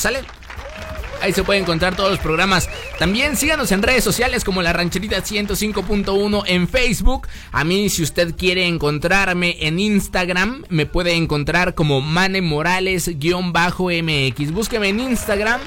Ahí 1.22 1.32
se 1.32 1.42
pueden 1.42 1.62
encontrar 1.62 1.96
todos 1.96 2.10
los 2.10 2.20
programas. 2.20 2.68
También 2.98 3.36
síganos 3.36 3.72
en 3.72 3.82
redes 3.82 4.04
sociales 4.04 4.44
como 4.44 4.62
la 4.62 4.72
rancherita 4.72 5.18
105.1 5.18 6.44
en 6.46 6.68
Facebook. 6.68 7.26
A 7.52 7.64
mí 7.64 7.88
si 7.88 8.02
usted 8.02 8.34
quiere 8.36 8.66
encontrarme 8.66 9.56
en 9.60 9.80
Instagram, 9.80 10.64
me 10.68 10.86
puede 10.86 11.14
encontrar 11.14 11.74
como 11.74 12.00
Mane 12.00 12.42
Morales-MX. 12.42 14.52
Búsqueme 14.52 14.88
en 14.88 15.00
Instagram 15.00 15.60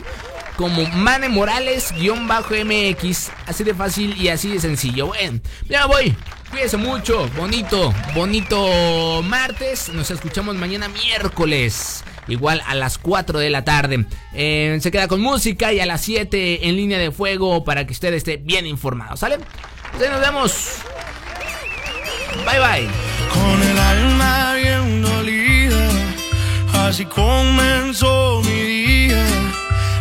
como 0.56 0.86
Mane 0.88 1.30
Morales-MX. 1.30 3.32
Así 3.48 3.64
de 3.64 3.74
fácil 3.74 4.22
y 4.22 4.28
así 4.30 4.54
de 4.54 4.60
sencillo. 4.60 5.08
Bueno, 5.08 5.40
ya 5.68 5.88
voy. 5.88 6.16
Cuídense 6.52 6.78
mucho. 6.78 7.28
Bonito, 7.36 7.94
bonito 8.14 9.22
martes. 9.24 9.90
Nos 9.90 10.12
escuchamos 10.12 10.56
mañana 10.56 10.88
miércoles. 10.88 12.04
Igual 12.30 12.62
a 12.66 12.76
las 12.76 12.98
4 12.98 13.40
de 13.40 13.50
la 13.50 13.64
tarde. 13.64 14.06
Eh, 14.34 14.78
se 14.82 14.92
queda 14.92 15.08
con 15.08 15.22
música 15.22 15.74
y 15.74 15.80
a 15.80 15.86
las 15.86 16.02
7 16.02 16.68
en 16.68 16.76
línea 16.76 16.98
de 16.98 17.12
fuego 17.12 17.64
para 17.64 17.86
que 17.86 17.94
usted 17.94 18.14
esté 18.14 18.38
bien 18.38 18.66
informado. 18.66 19.18
¿Sale? 19.18 19.38
Entonces 19.86 20.12
nos 20.12 20.22
vemos. 20.22 20.76
Bye 22.46 22.60
bye. 22.60 22.90
Con 23.34 23.62
el 23.62 23.78
alma 23.78 24.54
bien 24.56 25.02
dolida, 25.02 25.90
así 26.74 27.06
comenzó 27.06 28.42
mi 28.44 28.62
día. 28.62 29.26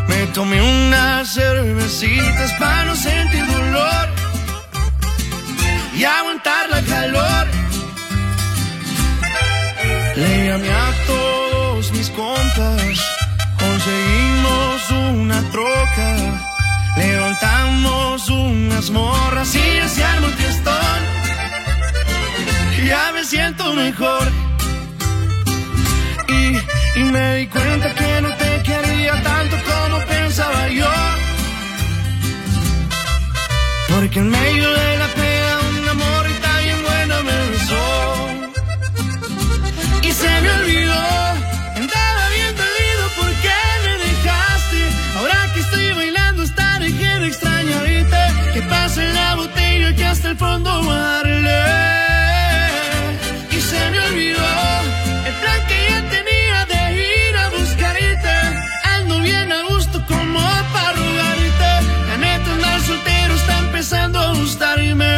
Me 0.08 0.26
tomé 0.28 0.62
unas 0.62 1.34
cervecitas 1.34 2.52
para 2.58 2.84
no 2.84 2.96
sentir 2.96 3.46
dolor 3.46 4.08
y 5.94 6.04
aguantar 6.04 6.70
la 6.70 6.82
calor. 6.82 7.46
Le 10.16 10.46
llamé 10.48 10.70
a 10.70 10.92
todos 11.06 11.57
conseguimos 13.58 14.90
una 14.90 15.40
troca, 15.50 16.16
levantamos 16.96 18.28
unas 18.28 18.90
morras 18.90 19.54
y 19.54 19.88
se 19.88 20.02
armó 20.04 20.26
un 20.26 20.32
fiestón. 20.32 21.00
Ya 22.84 23.12
me 23.14 23.24
siento 23.24 23.72
mejor. 23.74 24.28
Y, 26.28 26.58
y 26.98 27.04
me 27.04 27.36
di 27.36 27.46
cuenta 27.46 27.94
que 27.94 28.20
no 28.20 28.34
te 28.34 28.62
quería 28.64 29.22
tanto 29.22 29.56
como 29.70 30.04
pensaba 30.06 30.68
yo. 30.68 30.90
Porque 33.88 34.18
en 34.18 34.30
medio 34.30 34.70
de 34.70 34.97
fondo 50.38 50.70
darle. 50.84 51.62
Y 53.50 53.60
se 53.60 53.90
me 53.90 53.98
olvidó 54.08 54.50
el 55.28 55.34
plan 55.40 55.60
que 55.68 55.78
ya 55.90 56.00
tenía 56.16 56.58
de 56.72 56.80
ir 57.10 57.36
a 57.36 57.48
buscarte. 57.50 58.34
Ando 58.96 59.20
bien 59.20 59.52
a 59.52 59.62
gusto 59.70 59.96
como 60.06 60.40
para 60.72 60.92
rogarte. 60.92 61.70
La 62.08 62.16
neta 62.24 62.48
andar 62.52 62.80
soltero 62.80 63.34
está 63.34 63.58
empezando 63.58 64.18
a 64.20 64.32
gustarme. 64.34 65.16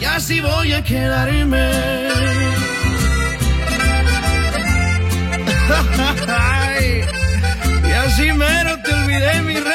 Y 0.00 0.04
así 0.04 0.40
voy 0.40 0.72
a 0.72 0.82
quedarme. 0.82 1.64
Y 7.86 7.92
así 7.92 8.32
mero 8.32 8.76
te 8.82 8.92
olvidé, 8.92 9.42
mi 9.42 9.54
reina. 9.54 9.73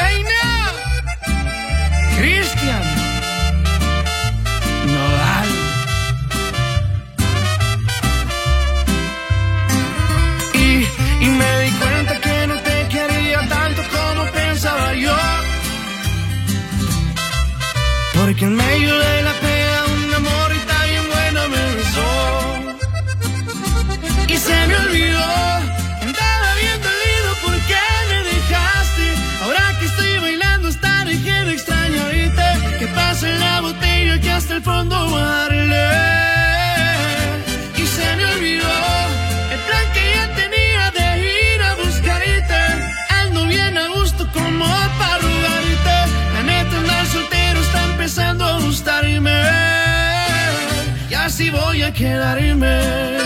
Quedarme. 51.94 53.20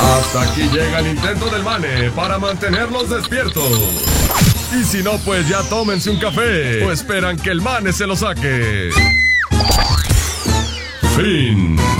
Hasta 0.00 0.42
aquí 0.42 0.62
llega 0.72 0.98
el 1.00 1.08
intento 1.08 1.48
del 1.50 1.62
Mane 1.62 2.10
para 2.10 2.38
mantenerlos 2.38 3.10
despiertos. 3.10 3.72
Y 4.78 4.84
si 4.84 5.02
no, 5.02 5.18
pues 5.18 5.48
ya 5.48 5.62
tómense 5.64 6.10
un 6.10 6.18
café 6.18 6.84
o 6.84 6.92
esperan 6.92 7.36
que 7.38 7.50
el 7.50 7.60
Mane 7.60 7.92
se 7.92 8.06
lo 8.06 8.16
saque. 8.16 8.90
Fin. 11.16 11.98